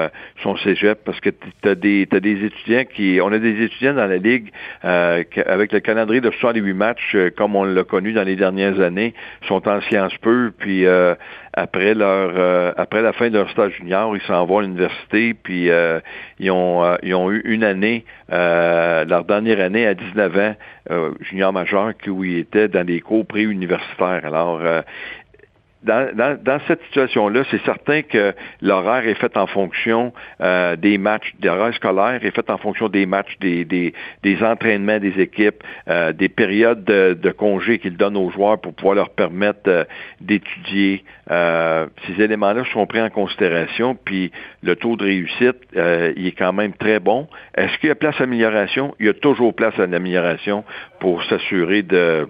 son 0.42 0.56
cégep 0.56 0.98
parce 1.04 1.20
que 1.20 1.28
tu 1.28 1.68
as 1.68 1.74
des 1.74 2.08
t'as 2.10 2.20
des 2.20 2.42
étudiants 2.42 2.84
qui 2.84 3.20
on 3.22 3.30
a 3.30 3.38
des 3.38 3.62
étudiants 3.62 3.92
dans 3.92 4.06
la 4.06 4.16
ligue 4.16 4.50
avec 4.82 5.72
le 5.72 5.80
calendrier 5.80 6.22
de 6.22 6.30
68 6.30 6.72
matchs 6.72 7.16
comme 7.36 7.54
on 7.54 7.64
l'a 7.64 7.84
connu 7.84 8.14
dans 8.14 8.22
les 8.22 8.34
dernières 8.34 8.80
années 8.80 9.12
sont 9.46 9.68
en 9.68 9.80
sciences 9.82 10.16
peu 10.22 10.52
puis 10.58 10.86
après 11.52 11.94
leur 11.94 12.74
après 12.78 13.02
la 13.02 13.12
fin 13.12 13.28
de 13.28 13.36
leur 13.36 13.50
stage 13.50 13.74
junior 13.74 14.16
ils 14.16 14.22
s'en 14.22 14.44
vont 14.46 14.58
à 14.58 14.62
l'université 14.62 15.34
puis 15.34 15.68
ils 16.40 16.50
ont 16.50 16.96
ils 17.02 17.14
ont 17.14 17.30
eu 17.30 17.42
une 17.44 17.62
année 17.62 18.04
leur 18.30 19.24
dernière 19.24 19.60
année 19.60 19.86
à 19.86 19.94
19 19.94 20.36
ans 20.38 20.54
junior 21.20 21.52
majeur 21.52 21.92
où 22.08 22.24
ils 22.24 22.38
étaient 22.38 22.68
dans 22.68 22.84
des 22.84 23.00
cours 23.00 23.26
préuniversitaires. 23.26 24.24
Alors, 24.24 24.60
euh, 25.88 26.36
dans, 26.42 26.58
cette 26.66 26.82
situation-là, 26.84 27.42
c'est 27.50 27.62
certain 27.64 28.02
que 28.02 28.34
l'horaire 28.60 29.06
est 29.06 29.14
fait 29.14 29.36
en 29.36 29.46
fonction 29.46 30.12
euh, 30.40 30.74
des 30.76 30.98
matchs, 30.98 31.34
l'horaire 31.42 31.74
scolaire 31.74 32.24
est 32.24 32.34
fait 32.34 32.48
en 32.50 32.58
fonction 32.58 32.88
des 32.88 33.06
matchs, 33.06 33.36
des, 33.40 33.64
des, 33.64 34.42
entraînements 34.42 34.98
des 34.98 35.20
équipes, 35.20 35.62
euh, 35.88 36.12
des 36.12 36.28
périodes 36.28 36.84
de, 36.84 37.16
de 37.20 37.30
congés 37.30 37.78
qu'ils 37.78 37.96
donnent 37.96 38.16
aux 38.16 38.30
joueurs 38.30 38.60
pour 38.60 38.74
pouvoir 38.74 38.94
leur 38.94 39.10
permettre 39.10 39.68
euh, 39.68 39.84
d'étudier. 40.20 41.04
ces 41.28 42.22
éléments-là 42.22 42.64
sont 42.72 42.86
pris 42.86 43.00
en 43.00 43.10
considération, 43.10 43.94
puis 43.94 44.32
le 44.62 44.76
taux 44.76 44.96
de 44.96 45.04
réussite, 45.04 45.56
il 45.74 46.26
est 46.26 46.36
quand 46.36 46.52
même 46.52 46.72
très 46.72 47.00
bon. 47.00 47.28
Est-ce 47.56 47.76
qu'il 47.78 47.88
y 47.88 47.92
a 47.92 47.94
place 47.94 48.20
à 48.20 48.24
amélioration? 48.24 48.94
Il 49.00 49.06
y 49.06 49.08
a 49.08 49.14
toujours 49.14 49.54
place 49.54 49.78
à 49.78 49.86
l'amélioration 49.86 50.64
pour 51.00 51.22
s'assurer 51.24 51.82
de 51.82 52.28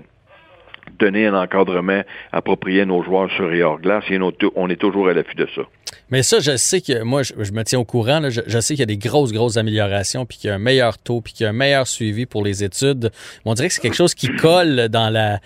donner 0.99 1.27
un 1.27 1.35
encadrement 1.35 2.03
approprié 2.33 2.83
à 2.83 2.85
nos 2.85 3.03
joueurs 3.03 3.31
sur 3.33 3.53
et 3.53 3.63
hors 3.63 3.81
glace. 3.81 4.05
Et 4.11 4.19
on 4.55 4.71
est 4.71 4.77
toujours 4.77 5.09
à 5.09 5.13
l'affût 5.13 5.37
de 5.37 5.49
ça. 5.55 5.63
Mais 6.11 6.23
ça, 6.23 6.39
je 6.39 6.57
sais 6.57 6.81
que 6.81 7.03
moi, 7.03 7.23
je, 7.23 7.53
me 7.53 7.63
tiens 7.65 7.81
au 7.81 7.85
courant. 7.85 8.21
je, 8.29 8.61
sais 8.61 8.75
qu'il 8.75 8.81
y 8.81 8.83
a 8.83 8.87
des 8.87 8.97
grosses, 8.97 9.33
grosses 9.33 9.57
améliorations, 9.57 10.25
puis 10.25 10.39
qu'il 10.39 10.49
y 10.49 10.53
a 10.53 10.55
un 10.55 10.61
meilleur 10.61 10.99
taux, 10.99 11.21
puis 11.21 11.33
qu'il 11.33 11.45
y 11.45 11.47
a 11.47 11.51
un 11.51 11.55
meilleur 11.55 11.87
suivi 11.87 12.27
pour 12.27 12.45
les 12.45 12.63
études. 12.63 13.11
on 13.45 13.55
dirait 13.55 13.69
que 13.69 13.75
c'est 13.75 13.81
quelque 13.81 13.97
chose 13.97 14.15
qui 14.15 14.29
colle 14.37 14.89
dans 14.89 15.11
la 15.11 15.41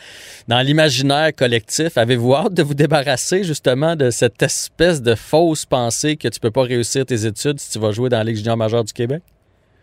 dans 0.49 0.61
l'imaginaire 0.61 1.35
collectif. 1.35 1.97
Avez-vous 1.97 2.35
hâte 2.35 2.55
de 2.55 2.63
vous 2.63 2.75
débarrasser 2.75 3.43
justement 3.45 3.97
de 3.97 4.11
cette 4.11 4.43
espèce 4.43 5.03
de 5.03 5.15
fausse 5.15 5.65
pensée 5.65 6.17
que 6.17 6.29
tu 6.29 6.41
peux 6.41 6.51
pas 6.51 6.63
réussir 6.63 7.07
tes 7.07 7.27
études 7.27 7.59
si 7.59 7.71
tu 7.73 7.79
vas 7.79 7.93
jouer 7.93 8.09
dans 8.09 8.19
la 8.19 8.25
Ligue 8.25 8.37
junior 8.37 8.57
majeure 8.57 8.85
du 8.85 8.93
Québec? 8.93 9.23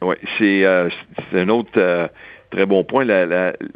Oui, 0.01 0.15
c'est 0.37 0.63
euh, 0.63 0.89
un 1.33 1.49
autre. 1.49 1.71
Euh, 1.77 2.07
Très 2.49 2.65
bon 2.65 2.85
point. 2.85 3.03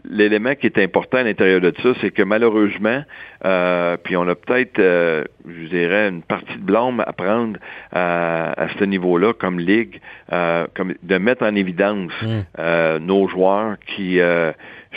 L'élément 0.09 0.55
qui 0.55 0.67
est 0.67 0.77
important 0.77 1.17
à 1.17 1.23
l'intérieur 1.23 1.59
de 1.59 1.73
ça, 1.83 1.89
c'est 1.99 2.11
que 2.11 2.23
malheureusement, 2.23 3.03
euh, 3.43 3.97
puis 4.01 4.15
on 4.15 4.27
a 4.29 4.35
peut-être, 4.35 4.79
euh, 4.79 5.25
je 5.45 5.67
dirais, 5.67 6.07
une 6.07 6.21
partie 6.21 6.55
de 6.55 6.63
blâme 6.63 7.03
à 7.05 7.11
prendre 7.11 7.59
à, 7.91 8.51
à 8.51 8.69
ce 8.79 8.85
niveau-là 8.85 9.33
comme 9.33 9.59
ligue, 9.59 9.99
euh, 10.31 10.67
comme 10.73 10.93
de 11.03 11.17
mettre 11.17 11.43
en 11.43 11.53
évidence 11.55 12.13
mmh. 12.21 12.97
nos 12.99 13.27
joueurs 13.27 13.75
qui 13.87 14.21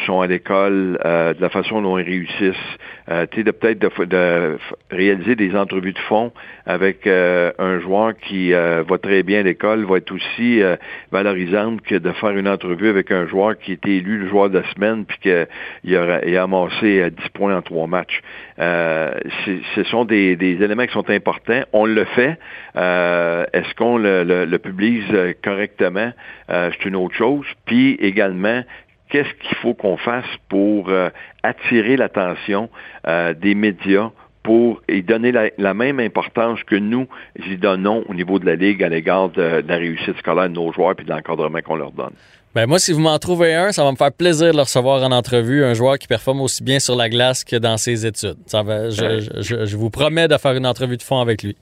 sont 0.07 0.21
à 0.21 0.27
l'école, 0.27 0.99
de 1.05 1.41
la 1.41 1.49
façon 1.49 1.83
dont 1.83 1.99
ils 1.99 2.05
réussissent, 2.05 2.79
euh, 3.11 3.27
de 3.27 3.51
peut-être 3.51 3.79
de, 3.79 4.05
de, 4.07 4.59
réaliser 4.91 5.37
des 5.37 5.55
entrevues 5.55 5.93
de 5.93 5.99
fond 5.99 6.33
avec 6.67 7.07
euh, 7.07 7.53
un 7.59 7.79
joueur 7.81 8.15
qui 8.17 8.55
euh, 8.55 8.83
va 8.89 8.97
très 8.97 9.23
bien 9.23 9.41
à 9.41 9.43
l'école 9.43 9.85
va 9.85 9.99
être 9.99 10.13
aussi 10.13 10.63
euh, 10.63 10.77
valorisante 11.13 11.83
que 11.83 11.97
de 11.97 12.13
faire 12.13 12.31
une 12.31 12.49
entrevue 12.49 12.89
avec 12.89 13.11
un 13.11 13.27
joueur 13.27 13.59
qui 13.59 13.73
était 13.73 13.97
élu 13.97 14.19
le 14.19 14.29
joueur 14.29 14.49
de 14.49 14.61
la 14.61 14.73
semaine 14.73 15.05
puis 15.05 15.19
qu'il 15.19 15.97
a, 15.97 16.25
il 16.25 16.37
a 16.37 16.43
amassé 16.43 17.11
10 17.11 17.29
points 17.35 17.55
en 17.55 17.61
trois 17.61 17.87
matchs. 17.87 18.23
ce 18.59 19.85
sont 19.91 20.07
des, 20.07 20.37
des, 20.37 20.63
éléments 20.63 20.87
qui 20.87 20.93
sont 20.93 21.11
importants. 21.11 21.63
On 21.73 21.85
le 21.85 22.05
fait. 22.05 22.39
Est-ce 22.75 23.75
qu'on 23.75 23.99
le, 23.99 24.25
le, 24.25 24.45
le, 24.47 24.59
publie 24.59 25.03
correctement? 25.43 26.13
C'est 26.49 26.85
une 26.85 26.97
autre 26.97 27.15
chose. 27.15 27.47
Puis 27.67 27.95
également, 28.01 28.63
qu'est-ce 29.09 29.33
qu'il 29.47 29.57
faut 29.59 29.75
qu'on 29.75 29.97
fasse 29.97 30.25
pour 30.49 30.89
euh, 30.89 31.11
attirer 31.43 31.97
l'attention 31.97 32.69
euh, 33.07 33.35
des 33.35 33.55
médias 33.55 34.11
pour 34.43 34.83
y 34.89 35.03
donner 35.03 35.33
la, 35.33 35.75
même 35.75 36.01
importance 36.01 36.63
que 36.65 36.77
nous 36.77 37.09
y 37.47 37.57
donnons 37.57 38.05
au 38.09 38.15
niveau 38.15 38.39
de 38.39 38.45
la 38.45 38.57
Ligue 38.57 38.85
à 38.85 38.91
l'égard 38.91 39.31
de, 39.31 39.65
la 39.67 39.77
réussite 39.77 40.19
scolaire 40.19 40.51
de 40.51 40.55
nos 40.55 40.71
joueurs 40.71 40.95
et 40.99 41.03
de 41.03 41.09
l'encadrement 41.09 41.61
qu'on 41.63 41.77
leur 41.77 41.93
donne. 41.93 42.13
Ben 42.55 42.67
moi, 42.67 42.79
si 42.79 42.93
vous 42.93 43.01
m'en 43.01 43.19
trouvez 43.19 43.55
un, 43.55 43.73
ça 43.73 43.83
va 43.83 43.91
me 43.91 43.97
faire 43.97 44.13
plaisir 44.13 44.53
de 44.53 44.57
le 44.57 44.63
recevoir 44.63 45.03
en 45.03 45.13
entrevue, 45.13 45.65
un 45.65 45.73
joueur 45.73 45.99
qui 45.99 46.07
performe 46.07 46.43
aussi 46.43 46.63
bien 46.63 46.79
sur 46.79 46.95
la 46.95 47.09
glace 47.09 47.43
que 47.43 47.57
dans 47.57 47.79
ses 47.79 48.05
études. 48.05 48.37
Ça 48.47 48.63
va, 48.63 48.91
je 48.91 49.77
vous 49.77 49.91
promets 49.91 50.29
de 50.29 50.37
faire 50.37 50.53
une 50.53 50.67
entrevue 50.67 50.99
de 50.99 51.03
fond 51.03 51.21
avec 51.21 51.43
lui. 51.43 51.57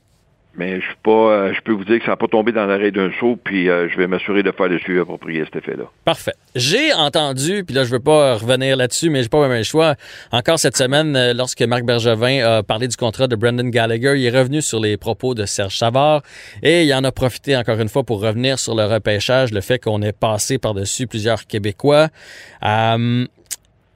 Mais 0.55 0.79
je 0.79 0.85
suis 0.85 0.95
pas, 1.01 1.11
euh, 1.11 1.53
je 1.53 1.61
peux 1.61 1.71
vous 1.71 1.83
dire 1.83 1.97
que 1.97 2.05
ça 2.05 2.11
n'a 2.11 2.17
pas 2.17 2.27
tombé 2.27 2.51
dans 2.51 2.67
l'arrêt 2.67 2.91
d'un 2.91 3.11
saut, 3.19 3.39
puis 3.43 3.69
euh, 3.69 3.89
je 3.89 3.97
vais 3.97 4.05
m'assurer 4.05 4.43
de 4.43 4.51
faire 4.51 4.67
le 4.67 4.77
suivi 4.77 4.99
approprié 4.99 5.43
cet 5.45 5.55
effet-là. 5.55 5.85
Parfait. 6.05 6.33
J'ai 6.55 6.93
entendu, 6.93 7.63
puis 7.63 7.75
là 7.75 7.83
je 7.83 7.89
veux 7.89 7.99
pas 7.99 8.35
revenir 8.35 8.77
là-dessus, 8.77 9.09
mais 9.09 9.23
j'ai 9.23 9.29
pas 9.29 9.41
même 9.47 9.57
le 9.57 9.63
choix. 9.63 9.95
Encore 10.31 10.59
cette 10.59 10.77
semaine, 10.77 11.15
euh, 11.15 11.33
lorsque 11.33 11.61
Marc 11.63 11.83
Bergevin 11.83 12.45
a 12.45 12.63
parlé 12.63 12.87
du 12.87 12.95
contrat 12.95 13.27
de 13.27 13.35
Brendan 13.35 13.69
Gallagher, 13.71 14.13
il 14.15 14.25
est 14.25 14.37
revenu 14.37 14.61
sur 14.61 14.79
les 14.79 14.95
propos 14.95 15.33
de 15.33 15.45
Serge 15.45 15.75
Savard 15.75 16.21
et 16.61 16.83
il 16.83 16.93
en 16.93 17.03
a 17.03 17.11
profité 17.11 17.57
encore 17.57 17.79
une 17.79 17.89
fois 17.89 18.03
pour 18.03 18.21
revenir 18.21 18.59
sur 18.59 18.75
le 18.75 18.85
repêchage, 18.85 19.51
le 19.51 19.61
fait 19.61 19.79
qu'on 19.79 20.03
ait 20.03 20.13
passé 20.13 20.59
par-dessus 20.59 21.07
plusieurs 21.07 21.47
Québécois. 21.47 22.09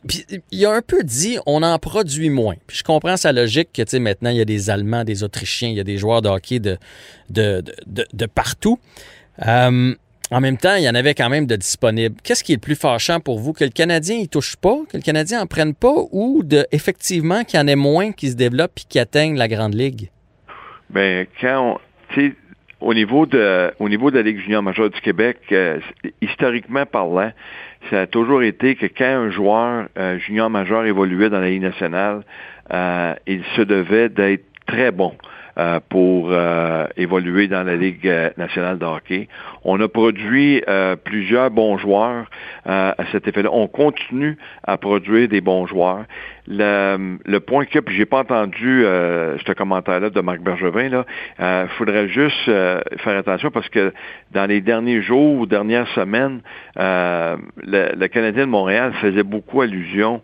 Puis 0.08 0.26
il 0.52 0.66
a 0.66 0.72
un 0.72 0.82
peu 0.82 1.04
dit 1.04 1.38
on 1.46 1.64
en 1.64 1.78
produit 1.80 2.30
moins. 2.30 2.56
Puis 2.68 2.78
je 2.78 2.84
comprends 2.84 3.18
sa 3.18 3.32
logique 3.32 3.70
que 3.74 3.82
tu 3.82 3.92
sais 3.92 4.00
maintenant 4.00 4.30
il 4.30 4.38
y 4.38 4.42
a 4.42 4.46
des 4.46 4.70
Allemands, 4.70 5.04
des 5.04 5.24
Autrichiens, 5.24 5.70
il 5.70 5.76
y 5.76 5.80
a 5.80 5.84
des 5.84 5.98
joueurs 5.98 6.22
de 6.22 6.30
hockey 6.30 6.60
de, 6.60 6.78
de, 7.30 7.64
de, 7.86 8.06
de 8.14 8.26
partout. 8.26 8.80
Euh, 9.46 9.94
en 10.30 10.42
même 10.42 10.58
temps, 10.58 10.76
il 10.76 10.84
y 10.84 10.90
en 10.90 10.96
avait 10.96 11.14
quand 11.14 11.30
même 11.30 11.46
de 11.46 11.56
disponibles. 11.56 12.18
Qu'est-ce 12.22 12.44
qui 12.44 12.52
est 12.52 12.56
le 12.56 12.62
plus 12.62 12.76
fâchant 12.76 13.22
pour 13.22 13.40
vous? 13.40 13.54
Que 13.54 13.64
le 13.64 13.70
Canadien 13.70 14.20
ne 14.20 14.26
touche 14.26 14.58
pas, 14.58 14.76
que 14.90 14.98
le 14.98 15.04
Canadien 15.04 15.42
en 15.42 15.46
prenne 15.46 15.74
pas? 15.74 15.94
Ou 16.12 16.42
de 16.44 16.66
effectivement 16.72 17.46
qu'il 17.46 17.60
y 17.60 17.64
en 17.64 17.68
ait 17.68 17.78
moins 17.78 18.12
qui 18.12 18.32
se 18.32 18.36
développent 18.36 18.78
et 18.78 18.86
qui 18.90 19.00
atteignent 19.00 19.38
la 19.38 19.48
Grande 19.48 19.74
Ligue? 19.74 20.10
Bien, 20.90 21.26
quand 21.40 21.80
on, 22.18 22.32
au 22.80 22.94
niveau 22.94 23.26
de 23.26 23.72
au 23.80 23.90
niveau 23.90 24.12
de 24.12 24.18
la 24.18 24.24
Ligue 24.24 24.40
junior 24.40 24.62
majeure 24.62 24.90
du 24.90 25.00
Québec, 25.02 25.38
euh, 25.52 25.80
historiquement 26.22 26.86
parlant, 26.86 27.32
ça 27.90 28.02
a 28.02 28.08
toujours 28.08 28.44
été 28.44 28.76
que 28.76 28.86
quand 28.86 29.06
un 29.06 29.30
joueur 29.30 29.88
euh, 29.98 30.18
junior 30.20 30.50
majeur 30.50 30.86
évoluait 30.86 31.30
dans 31.30 31.40
la 31.40 31.50
Ligue 31.50 31.62
nationale, 31.62 32.22
euh, 32.74 33.14
il 33.26 33.44
se 33.56 33.62
devait 33.62 34.10
d'être 34.10 34.46
très 34.66 34.92
bon. 34.92 35.14
Euh, 35.60 35.80
pour 35.90 36.32
évoluer 36.98 37.48
dans 37.48 37.64
la 37.64 37.76
Ligue 37.76 38.08
nationale 38.38 38.78
de 38.78 38.86
hockey. 38.86 39.28
On 39.64 39.82
a 39.82 39.88
produit 39.88 40.62
plusieurs 41.04 41.50
bons 41.50 41.80
joueurs 41.80 42.30
à 42.66 42.94
cet 43.12 43.28
effet-là. 43.28 43.50
On 43.52 43.68
continue 43.68 44.38
à 44.64 44.78
produire 44.78 45.28
des 45.28 45.42
bons 45.42 45.66
joueurs. 45.66 46.06
Le, 46.50 47.18
le 47.26 47.40
point 47.42 47.66
que, 47.66 47.80
puis 47.80 47.96
j'ai 47.96 48.06
pas 48.06 48.20
entendu 48.20 48.86
euh, 48.86 49.38
ce 49.46 49.52
commentaire-là 49.52 50.10
de 50.10 50.22
Marc 50.22 50.40
Bergevin, 50.40 50.88
là, 50.90 51.06
euh, 51.40 51.68
faudrait 51.78 52.08
juste 52.08 52.48
euh, 52.48 52.80
faire 53.00 53.18
attention 53.18 53.52
parce 53.52 53.68
que 53.70 53.94
dans 54.32 54.46
les 54.46 54.62
derniers 54.62 55.02
jours 55.02 55.40
ou 55.40 55.46
dernières 55.46 55.88
semaines, 55.90 56.42
euh, 56.80 57.36
le, 57.58 58.08
Canadien 58.08 58.46
de 58.46 58.52
Montréal 58.52 58.94
faisait 59.02 59.24
beaucoup 59.24 59.62
allusion 59.62 60.22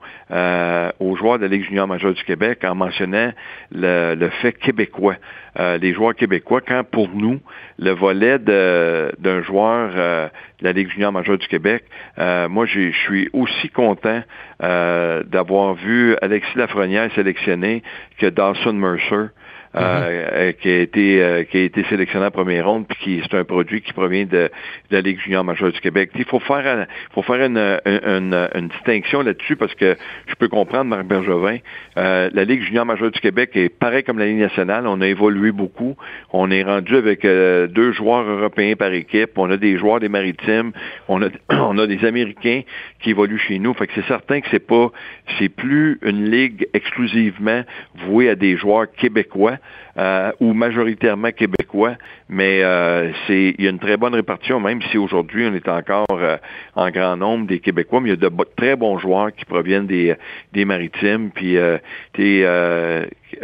aux 1.00 1.16
joueurs 1.16 1.38
de 1.38 1.44
la 1.44 1.48
Ligue 1.50 1.66
junior 1.66 1.88
majeure 1.88 2.14
du 2.14 2.24
Québec 2.24 2.64
en 2.64 2.76
mentionnant 2.76 3.32
le, 3.72 4.16
le 4.16 4.30
fait 4.42 4.54
québécois. 4.54 5.16
les 5.60 5.94
joueurs 5.94 6.16
québécois, 6.16 6.62
quand 6.62 6.84
pour 6.84 7.10
nous, 7.10 7.40
le 7.78 7.92
volet 7.92 8.40
d'un 8.40 9.42
joueur 9.44 9.92
de 9.92 10.64
la 10.64 10.72
Ligue 10.72 10.90
junior 10.90 11.12
majeure 11.12 11.38
du 11.38 11.48
Québec, 11.48 11.84
moi 12.18 12.66
je 12.66 12.92
suis 13.04 13.30
aussi 13.34 13.70
content 13.70 14.22
d'avoir 14.60 15.76
vu 15.76 16.13
Alexis 16.22 16.56
Lafrenière 16.56 17.12
sélectionné 17.14 17.84
que 18.18 18.28
Dawson 18.28 18.74
Mercer. 18.74 19.30
Euh, 19.76 19.80
euh, 19.80 20.52
qui 20.52 20.70
a 20.70 20.82
été 20.82 21.24
euh, 21.24 21.44
qui 21.46 21.58
a 21.58 21.62
été 21.62 21.84
sélectionné 21.86 22.28
en 22.28 22.32
première 22.32 22.68
ronde 22.68 22.86
puis 22.88 22.98
qui 23.00 23.22
c'est 23.24 23.36
un 23.36 23.44
produit 23.44 23.82
qui 23.82 23.92
provient 23.92 24.26
de, 24.26 24.28
de, 24.30 24.52
la 24.92 25.02
Ligue 25.02 25.20
junior 25.20 25.44
majeure 25.44 25.72
du 25.72 25.80
Québec. 25.80 26.12
Il 26.14 26.26
faut 26.26 26.40
faire 26.40 26.86
faut 27.12 27.24
faire 27.24 27.44
une, 27.44 27.58
une, 27.88 28.50
une 28.54 28.68
distinction 28.68 29.24
là-dessus 29.24 29.56
parce 29.56 29.74
que 29.74 29.98
je 30.28 30.36
peux 30.36 30.48
comprendre 30.48 30.86
Marc 30.86 31.06
Bergevin. 31.06 31.58
la 31.96 32.44
Ligue 32.44 32.62
junior 32.62 32.86
majeure 32.86 33.10
du 33.10 33.20
Québec 33.20 33.50
est 33.56 33.70
pareil 33.70 34.04
comme 34.04 34.20
la 34.20 34.28
Ligue 34.28 34.42
nationale. 34.42 34.86
On 34.86 35.02
a 35.02 35.08
évolué 35.08 35.52
beaucoup. 35.52 35.96
On 36.32 36.52
est 36.52 36.62
rendu 36.62 36.96
avec 36.96 37.24
deux 37.24 37.94
joueurs 37.94 38.30
européens 38.30 38.76
par 38.76 38.94
équipe. 38.94 39.32
On 39.38 39.50
a 39.50 39.58
des 39.58 39.80
joueurs 39.80 40.00
des 40.00 40.10
maritimes. 40.10 40.72
On 41.08 41.20
a 41.24 41.30
on 41.50 41.80
a 41.80 41.88
des 41.88 42.06
Américains 42.06 42.62
qui 43.02 43.10
évoluent 43.10 43.40
chez 43.40 43.58
nous. 43.58 43.74
Fait 43.74 43.88
que 43.88 43.94
c'est 43.96 44.08
certain 44.08 44.40
que 44.40 44.48
c'est 44.52 44.68
pas 44.68 44.92
c'est 45.40 45.50
plus 45.50 45.98
une 46.04 46.30
ligue 46.30 46.68
exclusivement 46.76 47.64
vouée 48.06 48.30
à 48.30 48.36
des 48.36 48.56
joueurs 48.56 48.92
québécois 48.92 49.58
euh, 49.98 50.32
ou 50.40 50.54
majoritairement 50.54 51.32
québécois, 51.32 51.96
mais 52.30 52.64
euh, 52.64 53.12
c'est 53.28 53.56
il 53.58 53.64
y 53.64 53.68
a 53.68 53.70
une 53.70 53.80
très 53.80 53.98
bonne 53.98 54.16
répartition, 54.16 54.60
même 54.60 54.82
si 54.92 54.98
aujourd'hui 54.98 55.48
on 55.48 55.54
est 55.54 55.68
encore 55.68 56.06
euh, 56.12 56.38
en 56.76 56.90
grand 56.90 57.16
nombre 57.16 57.48
des 57.48 57.60
Québécois, 57.60 58.02
mais 58.02 58.10
il 58.10 58.22
y 58.22 58.26
a 58.26 58.30
de 58.30 58.36
très 58.56 58.76
bons 58.76 58.98
joueurs 58.98 59.32
qui 59.34 59.46
proviennent 59.46 59.88
des, 59.88 60.66
maritimes, 60.66 61.30
puis 61.32 61.58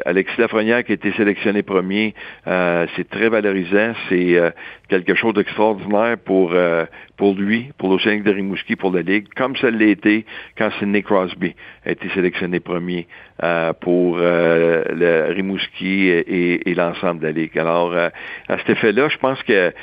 Alexis 0.05 0.39
Lafrenière 0.39 0.84
qui 0.84 0.91
a 0.91 0.96
été 0.96 1.12
sélectionné 1.13 1.63
premier, 1.63 2.13
c'est 2.46 3.10
très 3.10 3.29
valorisant, 3.29 3.93
c'est 4.10 4.53
quelque 4.88 5.15
chose 5.15 5.34
d'extraordinaire 5.34 6.17
pour 6.17 6.53
pour 7.17 7.36
lui, 7.36 7.69
pour 7.77 7.89
l'Océanique 7.89 8.24
de 8.24 8.31
Rimouski, 8.31 8.75
pour 8.77 8.91
la 8.91 9.01
Ligue, 9.01 9.27
comme 9.36 9.55
ça 9.58 9.69
l'a 9.69 9.86
été 9.86 10.25
quand 10.58 10.72
Sidney 10.79 11.03
Crosby 11.03 11.53
a 11.86 11.91
été 11.91 12.10
sélectionné 12.10 12.60
premier 12.60 13.08
pour 13.81 14.17
le 14.17 15.34
Rimouski 15.34 16.08
et, 16.08 16.69
et 16.69 16.75
l'ensemble 16.75 17.22
de 17.22 17.27
la 17.27 17.34
Ligue. 17.34 17.58
Alors, 17.60 17.93
à 17.93 18.58
cet 18.60 18.69
effet-là, 18.69 19.10
je 19.10 19.17
pense 19.17 19.41
qu'il 19.43 19.74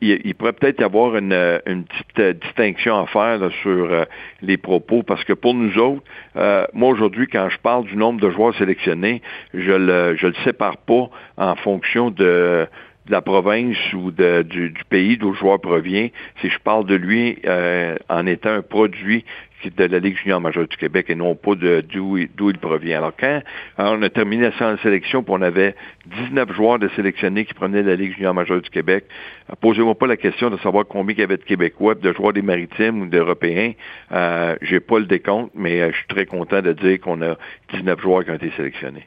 il, 0.00 0.34
pourrait 0.34 0.52
peut-être 0.52 0.80
y 0.80 0.84
avoir 0.84 1.16
une, 1.16 1.32
une 1.66 1.84
petite 1.84 2.18
euh, 2.18 2.32
distinction 2.32 3.00
à 3.00 3.06
faire 3.06 3.40
sur 3.62 3.92
euh, 3.92 4.04
les 4.42 4.56
propos, 4.56 5.02
parce 5.02 5.24
que 5.24 5.32
pour 5.32 5.54
nous 5.54 5.76
autres, 5.78 6.02
euh, 6.36 6.66
moi 6.72 6.90
aujourd'hui, 6.90 7.26
quand 7.26 7.48
je 7.50 7.58
parle 7.58 7.84
du 7.84 7.96
nombre 7.96 8.20
de 8.20 8.30
joueurs 8.30 8.54
sélectionnés, 8.56 9.22
je 9.54 9.72
le, 9.72 10.16
je 10.16 10.26
le 10.26 10.34
sépare 10.44 10.76
pas 10.78 11.10
en 11.36 11.56
fonction 11.56 12.10
de 12.10 12.66
de 13.06 13.12
la 13.12 13.20
province 13.20 13.76
ou 13.92 14.10
de, 14.10 14.42
du, 14.42 14.72
pays 14.88 15.18
d'où 15.18 15.32
le 15.32 15.36
joueur 15.36 15.60
provient, 15.60 16.08
si 16.40 16.48
je 16.48 16.58
parle 16.58 16.86
de 16.86 16.94
lui 16.94 17.38
euh, 17.44 17.96
en 18.08 18.26
étant 18.26 18.50
un 18.50 18.62
produit 18.62 19.24
de 19.70 19.84
la 19.84 19.98
Ligue 19.98 20.16
junior 20.18 20.40
majeure 20.40 20.68
du 20.68 20.76
Québec 20.76 21.06
et 21.08 21.14
non 21.14 21.34
pas 21.34 21.54
d'où 21.54 22.18
il 22.18 22.58
provient. 22.58 22.98
Alors 22.98 23.12
quand 23.18 23.42
on 23.78 24.02
a 24.02 24.10
terminé 24.10 24.50
la 24.50 24.76
sélection, 24.78 25.22
puis 25.22 25.34
on 25.34 25.42
avait 25.42 25.74
19 26.06 26.52
joueurs 26.52 26.78
de 26.78 26.88
sélectionnés 26.96 27.44
qui 27.44 27.54
prenaient 27.54 27.82
la 27.82 27.96
Ligue 27.96 28.14
junior 28.14 28.34
majeure 28.34 28.60
du 28.60 28.70
Québec, 28.70 29.04
euh, 29.50 29.54
posez-moi 29.60 29.94
pas 29.94 30.06
la 30.06 30.16
question 30.16 30.50
de 30.50 30.56
savoir 30.58 30.86
combien 30.86 31.14
il 31.14 31.20
y 31.20 31.24
avait 31.24 31.36
de 31.36 31.44
Québécois, 31.44 31.94
de 31.94 32.12
joueurs 32.12 32.32
des 32.32 32.42
Maritimes 32.42 33.02
ou 33.02 33.06
d'Européens. 33.06 33.72
Euh, 34.12 34.56
J'ai 34.62 34.80
pas 34.80 34.98
le 34.98 35.06
décompte, 35.06 35.52
mais 35.54 35.80
euh, 35.80 35.90
je 35.92 35.96
suis 35.96 36.06
très 36.08 36.26
content 36.26 36.60
de 36.60 36.72
dire 36.72 37.00
qu'on 37.00 37.20
a 37.22 37.36
19 37.72 38.00
joueurs 38.00 38.24
qui 38.24 38.30
ont 38.30 38.34
été 38.34 38.50
sélectionnés. 38.56 39.06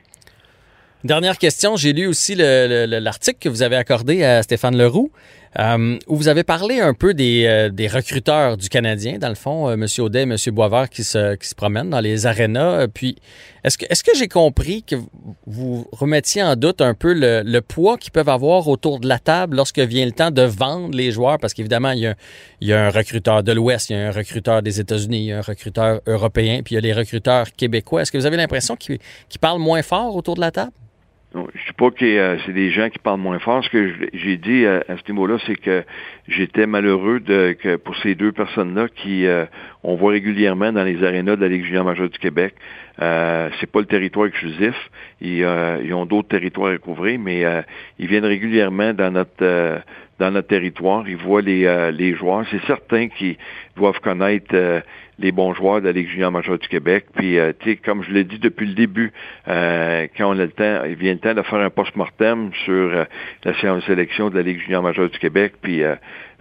Dernière 1.04 1.38
question, 1.38 1.75
j'ai 1.75 1.94
lu 1.94 2.08
aussi 2.08 2.34
l'article 2.36 3.38
que 3.39 3.50
vous 3.50 3.62
avez 3.62 3.75
accordé 3.75 4.24
à 4.24 4.42
Stéphane 4.42 4.75
Leroux, 4.75 5.12
euh, 5.60 5.98
où 6.08 6.16
vous 6.16 6.27
avez 6.27 6.44
parlé 6.44 6.80
un 6.80 6.96
peu 6.96 7.13
des, 7.13 7.46
euh, 7.46 7.88
recruteurs 7.88 8.58
du 8.58 8.68
Canadien, 8.68 9.20
dans 9.20 9.30
le 9.30 9.36
fond, 9.36 9.70
euh, 9.70 9.74
M. 9.74 9.86
Audet 10.00 10.22
et 10.22 10.24
M. 10.24 10.36
Boisvert 10.51 10.89
qui 10.89 11.04
se, 11.04 11.36
promènent 11.56 11.92
dans 11.92 12.00
les 12.00 12.25
arénas. 12.25 12.88
Puis, 12.88 13.16
est-ce 13.63 13.77
que, 13.77 14.16
j'ai 14.18 14.27
compris 14.27 14.82
que 14.82 14.96
vous 15.46 15.88
remettiez 15.92 16.42
en 16.42 16.56
doute 16.56 16.82
un 16.82 16.96
peu 16.96 17.13
le, 17.13 17.60
poids 17.60 17.98
qu'ils 17.98 18.12
peuvent 18.12 18.30
avoir 18.30 18.68
autour 18.68 19.00
de 19.00 19.08
la 19.08 19.20
table 19.20 19.56
lorsque 19.56 19.80
vient 19.80 20.06
le 20.06 20.13
temps 20.13 20.32
de 20.32 20.42
vendre 20.42 20.98
les 20.98 21.12
joueurs? 21.12 21.38
Parce 21.38 21.54
qu'évidemment, 21.54 21.92
il, 21.92 22.16
y 22.62 22.74
a 22.74 22.86
un 22.86 22.89
recruteur 22.89 23.44
de 23.44 23.51
l'Ouest, 23.51 23.92
il 23.92 23.94
y 23.94 24.00
a 24.00 24.08
un 24.08 24.12
recruteur 24.12 24.63
des 24.63 24.80
États-Unis, 24.80 25.20
il 25.20 25.25
y 25.25 25.32
a 25.32 25.38
un 25.38 25.42
recruteur 25.42 26.01
européen, 26.08 26.62
puis 26.63 26.74
il 26.74 26.75
y 26.75 26.80
a 26.80 26.82
les 26.82 26.94
recruteurs 26.94 27.51
québécois. 27.51 28.01
Est-ce 28.01 28.12
que 28.12 28.18
vous 28.18 28.25
avez 28.25 28.38
l'impression 28.38 28.75
qu'ils 28.75 29.00
parlent 29.39 29.62
moins 29.62 29.84
fort 29.84 30.16
autour 30.16 30.36
de 30.36 30.42
la 30.42 30.51
table? 30.51 30.72
Je 31.34 31.39
ne 31.39 31.46
sais 31.46 31.74
pas 31.77 31.91
que 31.91 32.05
euh, 32.05 32.38
c'est 32.46 32.53
des 32.53 32.72
gens 32.72 32.89
qui 32.89 33.00
parlent 33.00 33.19
moins 33.19 33.39
fort. 33.39 33.63
Ce 33.63 33.69
que 33.69 33.93
j'ai 34.13 34.38
dit 34.38 34.65
à, 34.65 34.81
ce 34.88 35.12
niveau-là, 35.12 35.38
c'est 35.46 35.57
que 35.57 35.84
j'étais 36.29 36.65
malheureux 36.65 37.19
de, 37.19 37.51
que 37.60 37.75
pour 37.75 37.98
ces 37.98 38.15
deux 38.15 38.31
personnes-là 38.31 38.88
qui 38.88 39.25
euh, 39.25 39.46
on 39.84 39.96
voit 39.96 40.12
régulièrement 40.12 40.72
dans 40.72 40.84
les 40.84 41.03
arénas 41.03 41.36
de 41.36 41.41
la 41.41 41.50
Ligue 41.50 41.65
junior 41.65 41.84
majeure 41.84 42.10
du 42.10 42.17
Québec. 42.17 42.55
Euh, 43.01 43.50
c'est 43.60 43.69
pas 43.69 43.79
le 43.81 43.86
territoire 43.86 44.27
exclusif. 44.27 44.75
Ils, 45.19 45.43
euh, 45.43 45.81
ils 45.84 45.93
ont 45.93 46.05
d'autres 46.05 46.29
territoires 46.29 46.72
à 46.72 46.77
couvrir, 46.77 47.19
mais 47.19 47.43
ils 48.00 48.07
viennent 48.07 48.25
régulièrement 48.25 48.93
dans 48.93 49.12
notre 49.12 49.81
dans 50.19 50.31
notre 50.31 50.48
territoire. 50.48 51.07
Ils 51.07 51.17
voient 51.17 51.41
les, 51.41 51.91
les 51.91 52.15
joueurs. 52.15 52.46
C'est 52.50 52.65
certain 52.65 53.10
qu'ils 53.10 53.38
doivent 53.75 54.00
connaître 54.00 54.81
les 55.19 55.31
bons 55.31 55.53
joueurs 55.53 55.81
de 55.81 55.88
la 55.88 55.91
Ligue 55.91 56.09
junior 56.09 56.31
majeure 56.31 56.59
du 56.59 56.67
Québec. 56.67 57.05
Puis, 57.15 57.39
euh, 57.39 57.51
tu 57.59 57.71
sais, 57.71 57.75
comme 57.77 58.03
je 58.03 58.12
l'ai 58.12 58.24
dit 58.24 58.39
depuis 58.39 58.67
le 58.67 58.74
début, 58.74 59.12
euh, 59.47 60.07
quand 60.15 60.29
on 60.29 60.39
a 60.39 60.45
le 60.45 60.51
temps, 60.51 60.83
il 60.86 60.95
vient 60.95 61.13
le 61.13 61.19
temps 61.19 61.33
de 61.33 61.41
faire 61.41 61.59
un 61.59 61.69
post-mortem 61.69 62.51
sur 62.65 62.74
euh, 62.74 63.05
la 63.43 63.53
séance 63.59 63.83
sélection 63.86 64.29
de 64.29 64.36
la 64.36 64.43
Ligue 64.43 64.59
junior 64.59 64.83
majeure 64.83 65.09
du 65.09 65.17
Québec, 65.17 65.53
puis 65.62 65.81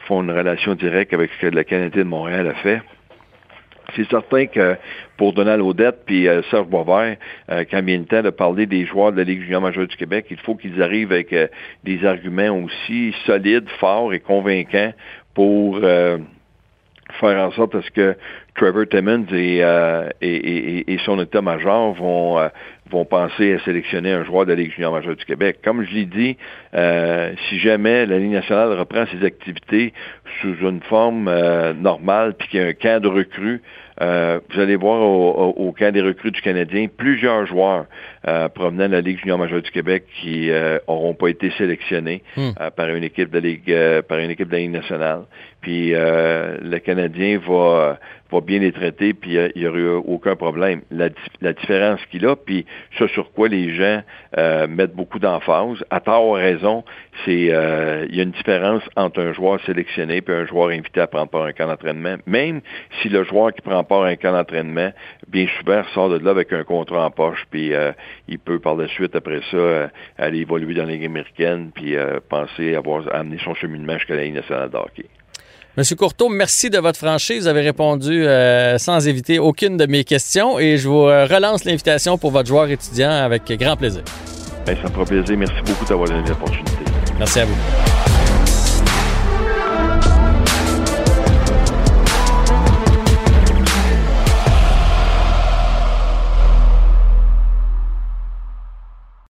font 0.07 0.23
une 0.23 0.31
relation 0.31 0.75
directe 0.75 1.13
avec 1.15 1.31
ce 1.33 1.47
que 1.47 1.55
la 1.55 1.65
Canadien 1.65 2.03
de 2.03 2.09
Montréal 2.09 2.47
a 2.49 2.55
fait. 2.55 2.83
C'est 3.95 4.09
certain 4.09 4.47
que 4.47 4.77
pour 5.17 5.33
Donald 5.33 5.63
Odette 5.63 6.05
puis 6.05 6.27
Serge 6.51 6.67
Boisvert, 6.67 7.17
quand 7.49 7.83
vient 7.83 7.99
le 7.99 8.05
temps 8.05 8.23
de 8.23 8.31
parler 8.31 8.67
des 8.67 8.85
joueurs 8.85 9.13
de 9.13 9.19
la 9.19 9.25
Ligue 9.25 9.43
junior 9.43 9.61
majeure 9.61 9.87
du 9.87 9.97
Québec, 9.97 10.27
il 10.31 10.39
faut 10.39 10.55
qu'ils 10.55 10.83
arrivent 10.83 11.13
avec 11.13 11.35
des 11.85 12.05
arguments 12.05 12.65
aussi 12.65 13.15
solides, 13.25 13.69
forts 13.79 14.13
et 14.13 14.21
convaincants 14.21 14.93
pour 15.35 15.79
faire 15.81 16.19
en 17.23 17.51
sorte 17.53 17.75
à 17.75 17.83
ce 17.83 17.91
que 17.91 18.17
Trevor 18.57 18.87
Timmons 18.89 19.27
euh, 19.33 20.09
et, 20.21 20.35
et, 20.35 20.93
et, 20.93 20.99
son 21.05 21.21
état-major 21.21 21.93
vont, 21.93 22.39
euh, 22.39 22.49
vont 22.91 23.05
penser 23.05 23.53
à 23.53 23.59
sélectionner 23.61 24.13
un 24.13 24.25
joueur 24.25 24.47
de 24.47 24.53
la 24.53 24.57
Ligue 24.57 24.73
junior 24.73 24.93
majeure 24.93 25.15
du 25.15 25.25
Québec. 25.25 25.59
Comme 25.63 25.85
je 25.85 25.95
l'ai 25.95 26.07
dit, 26.07 26.37
euh, 26.75 27.33
si 27.49 27.59
jamais 27.59 28.07
la 28.07 28.19
Ligue 28.19 28.33
nationale 28.33 28.73
reprend 28.73 29.05
ses 29.07 29.25
activités 29.25 29.93
sous 30.41 30.55
une 30.63 30.81
forme 30.81 31.31
normale, 31.81 32.35
puis 32.35 32.49
qu'il 32.49 32.61
y 32.61 32.63
a 32.63 32.67
un 32.67 32.73
camp 32.73 33.03
de 33.03 33.09
recrues, 33.09 33.63
vous 33.99 34.61
allez 34.61 34.77
voir 34.77 35.01
au, 35.01 35.55
au, 35.57 35.73
camp 35.73 35.93
des 35.93 36.03
recrues 36.03 36.31
du 36.31 36.43
Canadien 36.43 36.89
plusieurs 36.95 37.47
joueurs 37.47 37.87
provenant 38.55 38.87
de 38.87 38.93
la 38.93 39.01
Ligue 39.01 39.19
junior 39.21 39.39
majeure 39.39 39.63
du 39.63 39.71
Québec 39.71 40.05
qui 40.21 40.51
n'auront 40.89 41.15
pas 41.15 41.29
été 41.29 41.51
sélectionnés 41.57 42.23
hmm. 42.37 42.51
par 42.77 42.89
une 42.89 43.05
équipe 43.05 43.31
de 43.31 43.39
Ligue 43.39 44.03
par 44.03 44.19
une 44.19 44.31
équipe 44.31 44.49
de 44.49 44.53
la 44.53 44.59
Ligue 44.59 44.73
nationale. 44.73 45.23
Puis 45.67 45.91
le 45.91 46.79
Canadien 46.79 47.41
va 47.45 47.99
bien 48.41 48.59
les 48.59 48.73
traiter, 48.73 49.15
puis 49.15 49.37
il 49.55 49.63
n'y 49.63 49.67
aurait 49.67 50.03
aucun 50.05 50.37
problème. 50.37 50.83
La, 50.91 51.09
différence 51.53 52.01
qu'il 52.11 52.27
a, 52.27 52.37
puis 52.37 52.67
ce 52.99 53.07
sur 53.09 53.33
quoi 53.33 53.49
les 53.49 53.75
gens 53.75 54.03
euh, 54.37 54.67
mettent 54.67 54.95
beaucoup 54.95 55.19
d'emphase, 55.19 55.85
à 55.91 56.01
tort 56.01 56.27
ou 56.27 56.33
raison, 56.33 56.85
c'est 57.25 57.49
euh, 57.51 58.07
il 58.09 58.17
y 58.17 58.21
a 58.21 58.23
une 58.25 58.33
différence 58.33 58.83
entre 58.97 59.21
un 59.21 59.33
joueur 59.33 59.61
sélectionné 59.65 60.23
et 60.27 60.33
un 60.33 60.47
joueur 60.47 60.69
invité 60.69 61.01
à 61.01 61.07
prendre 61.07 61.29
part 61.29 61.43
à 61.43 61.49
un 61.49 61.53
camp 61.53 61.67
d'entraînement. 61.67 62.17
Même 62.27 62.61
si 63.01 63.09
le 63.09 63.25
joueur 63.25 63.53
qui 63.53 63.63
prend 63.63 63.83
part 63.85 64.03
à 64.03 64.09
un 64.09 64.17
camp 64.17 64.33
d'entraînement, 64.33 64.91
bien 65.29 65.47
souvent, 65.59 65.83
sort 65.95 66.11
de 66.11 66.19
là 66.19 66.31
avec 66.31 66.53
un 66.53 66.65
contrat 66.65 67.05
en 67.05 67.11
poche, 67.11 67.45
puis 67.51 67.75
euh, 67.75 67.93
il 68.29 68.39
peut 68.39 68.59
par 68.59 68.77
la 68.77 68.89
suite, 68.89 69.15
après 69.15 69.41
ça, 69.51 69.91
aller 70.19 70.41
évoluer 70.41 70.75
dans 70.75 70.85
la 70.85 70.93
Ligue 70.93 71.07
américaine, 71.07 71.71
puis 71.75 71.97
penser 72.29 72.75
avoir 72.75 73.03
amené 73.15 73.39
son 73.43 73.55
cheminement 73.55 73.95
jusqu'à 73.95 74.17
la 74.17 74.25
Ligue 74.25 74.35
nationale 74.35 74.71
de 74.71 74.77
hockey. 74.77 75.07
Monsieur 75.77 75.95
Courteau, 75.95 76.31
merci 76.31 76.71
de 76.71 76.79
votre 76.79 76.99
franchise. 76.99 77.43
Vous 77.43 77.49
avez 77.49 77.61
répondu 77.61 78.27
euh, 78.27 78.79
sans 78.79 79.07
éviter 79.07 79.39
aucune 79.39 79.77
de 79.77 79.85
mes 79.85 80.05
questions 80.05 80.59
et 80.59 80.79
je 80.79 80.89
vous 80.89 81.03
euh, 81.03 81.27
relance 81.27 81.65
l'invitation 81.65 82.17
pour 82.17 82.31
votre 82.31 82.49
joueur 82.49 82.71
étudiant 82.71 83.11
avec 83.11 83.53
grand 83.59 83.77
plaisir. 83.77 84.03
Bien, 84.65 84.75
ça 84.75 84.85
me 84.85 84.89
fera 84.89 85.05
plaisir. 85.05 85.37
Merci 85.37 85.61
beaucoup 85.67 85.85
d'avoir 85.85 86.09
donné 86.09 86.27
l'opportunité. 86.27 86.73
Merci 87.19 87.41
à 87.41 87.45
vous. 87.45 87.86